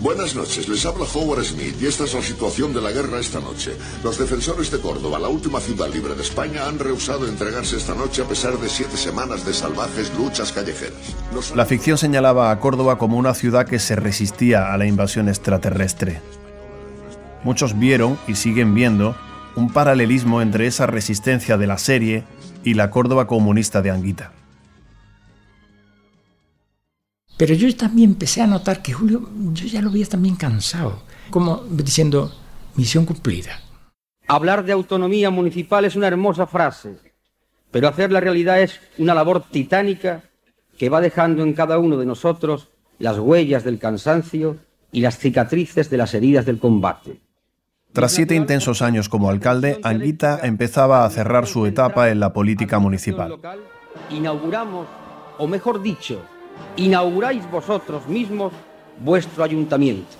Buenas 0.00 0.34
noches, 0.34 0.70
les 0.70 0.86
habla 0.86 1.04
Howard 1.04 1.44
Smith 1.44 1.76
y 1.82 1.84
esta 1.84 2.04
es 2.04 2.14
la 2.14 2.22
situación 2.22 2.72
de 2.72 2.80
la 2.80 2.92
guerra 2.92 3.20
esta 3.20 3.40
noche. 3.40 3.72
Los 4.02 4.16
defensores 4.16 4.70
de 4.70 4.78
Córdoba, 4.78 5.18
la 5.18 5.28
última 5.28 5.60
ciudad 5.60 5.92
libre 5.92 6.14
de 6.14 6.22
España, 6.22 6.66
han 6.66 6.78
rehusado 6.78 7.28
entregarse 7.28 7.76
esta 7.76 7.94
noche 7.94 8.22
a 8.22 8.24
pesar 8.24 8.56
de 8.56 8.70
siete 8.70 8.96
semanas 8.96 9.44
de 9.44 9.52
salvajes 9.52 10.10
luchas 10.16 10.50
callejeras. 10.50 11.14
La 11.54 11.66
ficción 11.66 11.98
señalaba 11.98 12.50
a 12.50 12.58
Córdoba 12.58 12.96
como 12.96 13.18
una 13.18 13.34
ciudad 13.34 13.66
que 13.66 13.78
se 13.78 13.96
resistía 13.96 14.72
a 14.72 14.78
la 14.78 14.86
invasión 14.86 15.28
extraterrestre. 15.28 16.22
Muchos 17.42 17.78
vieron 17.78 18.18
y 18.28 18.34
siguen 18.34 18.74
viendo 18.74 19.16
un 19.56 19.72
paralelismo 19.72 20.42
entre 20.42 20.66
esa 20.66 20.86
resistencia 20.86 21.56
de 21.56 21.66
la 21.66 21.78
serie 21.78 22.24
y 22.64 22.74
la 22.74 22.90
Córdoba 22.90 23.26
comunista 23.26 23.82
de 23.82 23.90
Anguita. 23.90 24.32
Pero 27.36 27.54
yo 27.54 27.74
también 27.74 28.10
empecé 28.10 28.42
a 28.42 28.46
notar 28.46 28.82
que 28.82 28.92
Julio, 28.92 29.30
yo 29.52 29.66
ya 29.66 29.80
lo 29.80 29.90
veía 29.90 30.06
también 30.06 30.36
cansado, 30.36 31.02
como 31.30 31.64
diciendo, 31.70 32.30
misión 32.76 33.06
cumplida. 33.06 33.58
Hablar 34.28 34.62
de 34.64 34.72
autonomía 34.72 35.30
municipal 35.30 35.86
es 35.86 35.96
una 35.96 36.08
hermosa 36.08 36.46
frase, 36.46 36.98
pero 37.70 37.88
hacer 37.88 38.12
la 38.12 38.20
realidad 38.20 38.60
es 38.60 38.78
una 38.98 39.14
labor 39.14 39.44
titánica 39.50 40.22
que 40.76 40.90
va 40.90 41.00
dejando 41.00 41.42
en 41.42 41.54
cada 41.54 41.78
uno 41.78 41.96
de 41.96 42.04
nosotros 42.04 42.68
las 42.98 43.18
huellas 43.18 43.64
del 43.64 43.78
cansancio 43.78 44.58
y 44.92 45.00
las 45.00 45.18
cicatrices 45.18 45.88
de 45.88 45.96
las 45.96 46.12
heridas 46.12 46.44
del 46.44 46.58
combate. 46.58 47.20
Tras 47.92 48.12
siete 48.12 48.36
intensos 48.36 48.82
años 48.82 49.08
como 49.08 49.30
alcalde, 49.30 49.80
Anguita 49.82 50.38
empezaba 50.44 51.04
a 51.04 51.10
cerrar 51.10 51.48
su 51.48 51.66
etapa 51.66 52.10
en 52.10 52.20
la 52.20 52.32
política 52.32 52.78
municipal. 52.78 53.36
Inauguramos, 54.10 54.86
o 55.38 55.48
mejor 55.48 55.82
dicho, 55.82 56.22
inauguráis 56.76 57.50
vosotros 57.50 58.06
mismos 58.06 58.52
vuestro 59.00 59.42
ayuntamiento. 59.42 60.16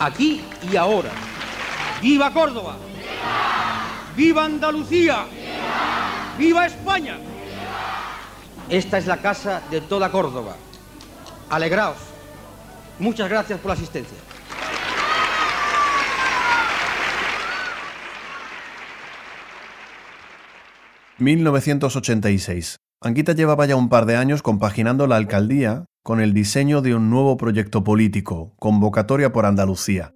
Aquí 0.00 0.42
y 0.70 0.74
ahora. 0.74 1.10
¡Viva 2.00 2.32
Córdoba! 2.32 2.74
¡Viva 4.16 4.44
Andalucía! 4.44 5.24
¡Viva 6.36 6.66
España! 6.66 7.18
Esta 8.68 8.98
es 8.98 9.06
la 9.06 9.18
casa 9.18 9.62
de 9.70 9.80
toda 9.80 10.10
Córdoba. 10.10 10.56
Alegraos. 11.50 11.98
Muchas 12.98 13.28
gracias 13.28 13.60
por 13.60 13.68
la 13.68 13.74
asistencia. 13.74 14.18
...1986. 21.22 22.76
Anguita 23.00 23.32
llevaba 23.32 23.66
ya 23.66 23.76
un 23.76 23.88
par 23.88 24.06
de 24.06 24.16
años 24.16 24.42
compaginando 24.42 25.06
la 25.06 25.16
alcaldía 25.16 25.86
con 26.02 26.20
el 26.20 26.34
diseño 26.34 26.82
de 26.82 26.94
un 26.94 27.10
nuevo 27.10 27.36
proyecto 27.36 27.84
político, 27.84 28.54
Convocatoria 28.58 29.32
por 29.32 29.46
Andalucía. 29.46 30.14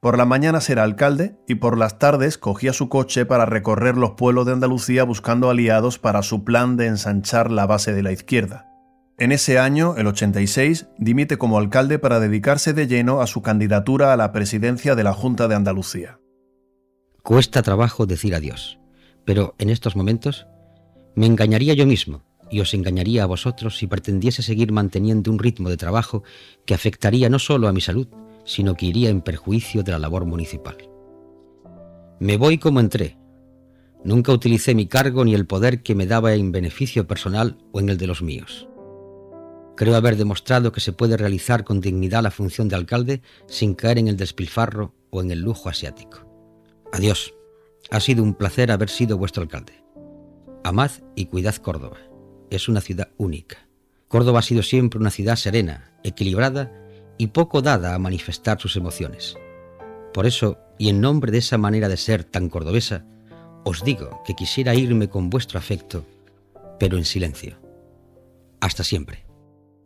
Por 0.00 0.18
la 0.18 0.24
mañana 0.24 0.58
era 0.68 0.82
alcalde 0.82 1.36
y 1.46 1.54
por 1.54 1.78
las 1.78 1.98
tardes 1.98 2.36
cogía 2.36 2.72
su 2.72 2.88
coche 2.88 3.24
para 3.24 3.46
recorrer 3.46 3.96
los 3.96 4.12
pueblos 4.12 4.46
de 4.46 4.52
Andalucía 4.52 5.04
buscando 5.04 5.48
aliados 5.48 5.98
para 5.98 6.22
su 6.22 6.44
plan 6.44 6.76
de 6.76 6.88
ensanchar 6.88 7.50
la 7.50 7.66
base 7.66 7.92
de 7.92 8.02
la 8.02 8.12
izquierda. 8.12 8.66
En 9.18 9.30
ese 9.30 9.58
año, 9.58 9.94
el 9.96 10.08
86, 10.08 10.88
dimite 10.98 11.38
como 11.38 11.56
alcalde 11.56 11.98
para 11.98 12.18
dedicarse 12.18 12.72
de 12.72 12.88
lleno 12.88 13.20
a 13.20 13.26
su 13.26 13.42
candidatura 13.42 14.12
a 14.12 14.16
la 14.16 14.32
presidencia 14.32 14.94
de 14.94 15.04
la 15.04 15.12
Junta 15.12 15.46
de 15.46 15.54
Andalucía. 15.54 16.18
Cuesta 17.22 17.62
trabajo 17.62 18.04
decir 18.04 18.34
adiós, 18.34 18.80
pero 19.24 19.54
en 19.58 19.70
estos 19.70 19.96
momentos 19.96 20.46
me 21.14 21.26
engañaría 21.26 21.74
yo 21.74 21.86
mismo 21.86 22.22
y 22.50 22.60
os 22.60 22.74
engañaría 22.74 23.22
a 23.22 23.26
vosotros 23.26 23.78
si 23.78 23.86
pretendiese 23.86 24.42
seguir 24.42 24.72
manteniendo 24.72 25.30
un 25.30 25.38
ritmo 25.38 25.70
de 25.70 25.76
trabajo 25.76 26.22
que 26.66 26.74
afectaría 26.74 27.28
no 27.28 27.38
solo 27.38 27.66
a 27.66 27.72
mi 27.72 27.80
salud, 27.80 28.08
sino 28.44 28.74
que 28.74 28.86
iría 28.86 29.08
en 29.08 29.22
perjuicio 29.22 29.82
de 29.82 29.92
la 29.92 29.98
labor 29.98 30.26
municipal. 30.26 30.76
Me 32.20 32.36
voy 32.36 32.58
como 32.58 32.80
entré. 32.80 33.16
Nunca 34.04 34.32
utilicé 34.32 34.74
mi 34.74 34.86
cargo 34.86 35.24
ni 35.24 35.34
el 35.34 35.46
poder 35.46 35.82
que 35.82 35.94
me 35.94 36.06
daba 36.06 36.34
en 36.34 36.52
beneficio 36.52 37.06
personal 37.06 37.56
o 37.72 37.80
en 37.80 37.88
el 37.88 37.98
de 37.98 38.06
los 38.06 38.20
míos. 38.20 38.68
Creo 39.76 39.96
haber 39.96 40.16
demostrado 40.16 40.72
que 40.72 40.80
se 40.80 40.92
puede 40.92 41.16
realizar 41.16 41.64
con 41.64 41.80
dignidad 41.80 42.22
la 42.22 42.30
función 42.30 42.68
de 42.68 42.76
alcalde 42.76 43.22
sin 43.46 43.74
caer 43.74 43.98
en 43.98 44.08
el 44.08 44.16
despilfarro 44.16 44.94
o 45.10 45.22
en 45.22 45.30
el 45.30 45.40
lujo 45.40 45.68
asiático. 45.68 46.26
Adiós. 46.92 47.32
Ha 47.90 48.00
sido 48.00 48.22
un 48.22 48.34
placer 48.34 48.70
haber 48.70 48.88
sido 48.88 49.18
vuestro 49.18 49.42
alcalde. 49.42 49.84
Amad 50.64 50.90
y 51.14 51.26
cuidad 51.26 51.56
Córdoba. 51.56 51.98
Es 52.50 52.68
una 52.68 52.80
ciudad 52.80 53.08
única. 53.18 53.68
Córdoba 54.08 54.40
ha 54.40 54.42
sido 54.42 54.62
siempre 54.62 55.00
una 55.00 55.10
ciudad 55.10 55.36
serena, 55.36 55.92
equilibrada 56.04 56.72
y 57.18 57.28
poco 57.28 57.62
dada 57.62 57.94
a 57.94 57.98
manifestar 57.98 58.60
sus 58.60 58.76
emociones. 58.76 59.36
Por 60.12 60.26
eso, 60.26 60.58
y 60.78 60.88
en 60.88 61.00
nombre 61.00 61.32
de 61.32 61.38
esa 61.38 61.58
manera 61.58 61.88
de 61.88 61.96
ser 61.96 62.24
tan 62.24 62.48
cordobesa, 62.48 63.06
os 63.64 63.82
digo 63.84 64.22
que 64.26 64.34
quisiera 64.34 64.74
irme 64.74 65.08
con 65.08 65.30
vuestro 65.30 65.58
afecto, 65.58 66.04
pero 66.78 66.98
en 66.98 67.04
silencio. 67.04 67.58
Hasta 68.60 68.84
siempre. 68.84 69.24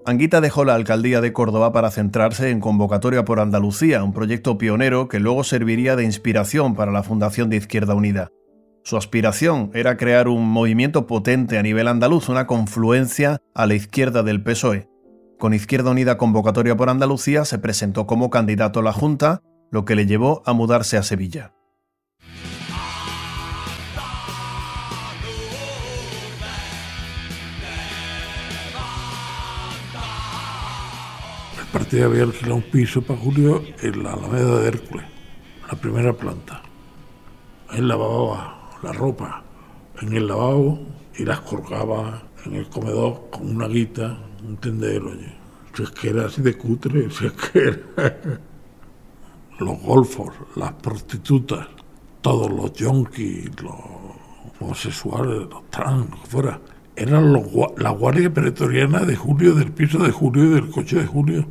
Anguita 0.06 0.40
dejó 0.40 0.64
la 0.64 0.76
alcaldía 0.76 1.20
de 1.20 1.32
Córdoba 1.32 1.72
para 1.72 1.90
centrarse 1.90 2.50
en 2.50 2.60
Convocatoria 2.60 3.24
por 3.24 3.40
Andalucía, 3.40 4.04
un 4.04 4.12
proyecto 4.12 4.56
pionero 4.56 5.08
que 5.08 5.18
luego 5.18 5.42
serviría 5.42 5.96
de 5.96 6.04
inspiración 6.04 6.76
para 6.76 6.92
la 6.92 7.02
Fundación 7.02 7.50
de 7.50 7.56
Izquierda 7.56 7.96
Unida. 7.96 8.28
Su 8.84 8.96
aspiración 8.96 9.72
era 9.74 9.96
crear 9.96 10.28
un 10.28 10.48
movimiento 10.48 11.08
potente 11.08 11.58
a 11.58 11.62
nivel 11.64 11.88
andaluz, 11.88 12.28
una 12.28 12.46
confluencia 12.46 13.38
a 13.52 13.66
la 13.66 13.74
izquierda 13.74 14.22
del 14.22 14.44
PSOE. 14.44 14.88
Con 15.40 15.54
Izquierda 15.54 15.90
Unida 15.90 16.16
Convocatoria 16.18 16.76
por 16.76 16.88
Andalucía 16.88 17.44
se 17.44 17.58
presentó 17.58 18.06
como 18.06 18.30
candidato 18.30 18.78
a 18.78 18.84
la 18.84 18.92
Junta, 18.92 19.42
lo 19.72 19.84
que 19.84 19.96
le 19.96 20.06
llevó 20.06 20.40
a 20.46 20.52
mudarse 20.52 20.96
a 20.96 21.02
Sevilla. 21.02 21.55
Partido 31.86 32.06
había 32.06 32.24
alquilado 32.24 32.56
un 32.56 32.62
piso 32.62 33.00
para 33.00 33.20
Julio 33.20 33.62
en 33.80 34.02
la 34.02 34.14
Alameda 34.14 34.58
de 34.58 34.66
Hércules, 34.66 35.06
la 35.70 35.78
primera 35.78 36.12
planta. 36.12 36.60
Él 37.72 37.86
lavaba 37.86 38.72
la 38.82 38.92
ropa 38.92 39.44
en 40.00 40.12
el 40.12 40.26
lavabo 40.26 40.80
y 41.16 41.24
las 41.24 41.42
colgaba 41.42 42.24
en 42.44 42.56
el 42.56 42.68
comedor 42.70 43.28
con 43.30 43.54
una 43.54 43.68
guita, 43.68 44.18
un 44.44 44.56
tendero. 44.56 45.12
Si 45.74 45.84
es 45.84 45.90
que 45.92 46.08
era 46.08 46.26
así 46.26 46.42
de 46.42 46.58
cutre, 46.58 47.08
si 47.08 47.26
es 47.26 47.32
que 47.34 47.58
era... 47.60 47.80
Los 49.60 49.80
golfos, 49.80 50.34
las 50.56 50.72
prostitutas, 50.72 51.68
todos 52.20 52.50
los 52.50 52.72
yonkis, 52.72 53.62
los 53.62 53.74
homosexuales, 54.60 55.48
los 55.48 55.70
trans, 55.70 56.10
lo 56.10 56.20
que 56.20 56.26
fuera, 56.26 56.60
eran 56.96 57.32
los, 57.32 57.44
la 57.78 57.90
guardia 57.90 58.34
pretoriana 58.34 59.04
de 59.04 59.14
Julio, 59.14 59.54
del 59.54 59.70
piso 59.70 59.98
de 59.98 60.10
Julio 60.10 60.46
y 60.46 60.48
del 60.48 60.68
coche 60.68 60.96
de 60.96 61.06
Julio. 61.06 61.46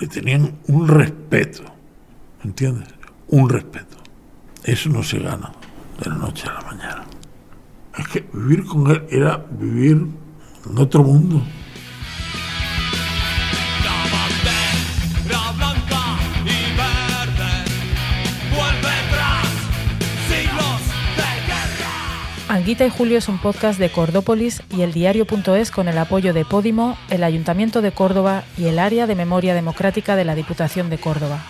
Le 0.00 0.06
tenían 0.06 0.58
un 0.68 0.86
respeto, 0.86 1.62
¿entiendes? 2.44 2.88
Un 3.28 3.48
respeto. 3.48 3.96
Eso 4.64 4.88
no 4.90 5.02
se 5.02 5.18
gana 5.18 5.52
de 5.98 6.10
la 6.10 6.16
noche 6.16 6.48
a 6.48 6.54
la 6.54 6.60
mañana. 6.62 7.04
Es 7.96 8.06
que 8.08 8.28
vivir 8.32 8.64
con 8.64 8.90
él 8.90 9.04
era 9.10 9.44
vivir 9.50 10.06
en 10.68 10.78
otro 10.78 11.02
mundo. 11.02 11.42
Anguita 22.58 22.84
y 22.84 22.90
Julio 22.90 23.18
es 23.18 23.28
un 23.28 23.38
podcast 23.38 23.78
de 23.78 23.88
Cordópolis 23.88 24.64
y 24.76 24.82
el 24.82 24.92
diario.es 24.92 25.70
con 25.70 25.86
el 25.86 25.96
apoyo 25.96 26.34
de 26.34 26.44
Podimo, 26.44 26.98
el 27.08 27.22
Ayuntamiento 27.22 27.82
de 27.82 27.92
Córdoba 27.92 28.42
y 28.56 28.64
el 28.64 28.80
Área 28.80 29.06
de 29.06 29.14
Memoria 29.14 29.54
Democrática 29.54 30.16
de 30.16 30.24
la 30.24 30.34
Diputación 30.34 30.90
de 30.90 30.98
Córdoba. 30.98 31.40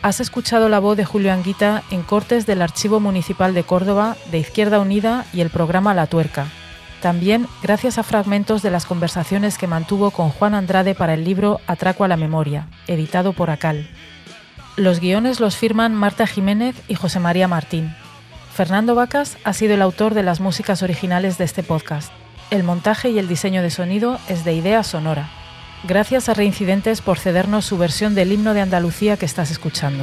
Has 0.00 0.20
escuchado 0.20 0.70
la 0.70 0.78
voz 0.78 0.96
de 0.96 1.04
Julio 1.04 1.34
Anguita 1.34 1.82
en 1.90 2.02
cortes 2.02 2.46
del 2.46 2.62
Archivo 2.62 2.98
Municipal 2.98 3.52
de 3.52 3.62
Córdoba, 3.62 4.16
de 4.30 4.38
Izquierda 4.38 4.80
Unida 4.80 5.26
y 5.34 5.42
el 5.42 5.50
programa 5.50 5.92
La 5.92 6.06
Tuerca. 6.06 6.46
También 7.02 7.46
gracias 7.62 7.98
a 7.98 8.02
fragmentos 8.02 8.62
de 8.62 8.70
las 8.70 8.86
conversaciones 8.86 9.58
que 9.58 9.66
mantuvo 9.66 10.12
con 10.12 10.30
Juan 10.30 10.54
Andrade 10.54 10.94
para 10.94 11.12
el 11.12 11.24
libro 11.24 11.60
Atraco 11.66 12.04
a 12.04 12.08
la 12.08 12.16
Memoria, 12.16 12.68
editado 12.86 13.34
por 13.34 13.50
Acal. 13.50 13.86
Los 14.76 14.98
guiones 14.98 15.40
los 15.40 15.58
firman 15.58 15.94
Marta 15.94 16.26
Jiménez 16.26 16.74
y 16.88 16.94
José 16.94 17.20
María 17.20 17.48
Martín. 17.48 17.94
Fernando 18.58 18.96
Vacas 18.96 19.38
ha 19.44 19.52
sido 19.52 19.74
el 19.74 19.82
autor 19.82 20.14
de 20.14 20.24
las 20.24 20.40
músicas 20.40 20.82
originales 20.82 21.38
de 21.38 21.44
este 21.44 21.62
podcast. 21.62 22.12
El 22.50 22.64
montaje 22.64 23.08
y 23.08 23.20
el 23.20 23.28
diseño 23.28 23.62
de 23.62 23.70
sonido 23.70 24.18
es 24.28 24.44
de 24.44 24.52
Idea 24.52 24.82
Sonora. 24.82 25.30
Gracias 25.84 26.28
a 26.28 26.34
Reincidentes 26.34 27.00
por 27.00 27.20
cedernos 27.20 27.64
su 27.66 27.78
versión 27.78 28.16
del 28.16 28.32
himno 28.32 28.54
de 28.54 28.62
Andalucía 28.62 29.16
que 29.16 29.26
estás 29.26 29.52
escuchando. 29.52 30.02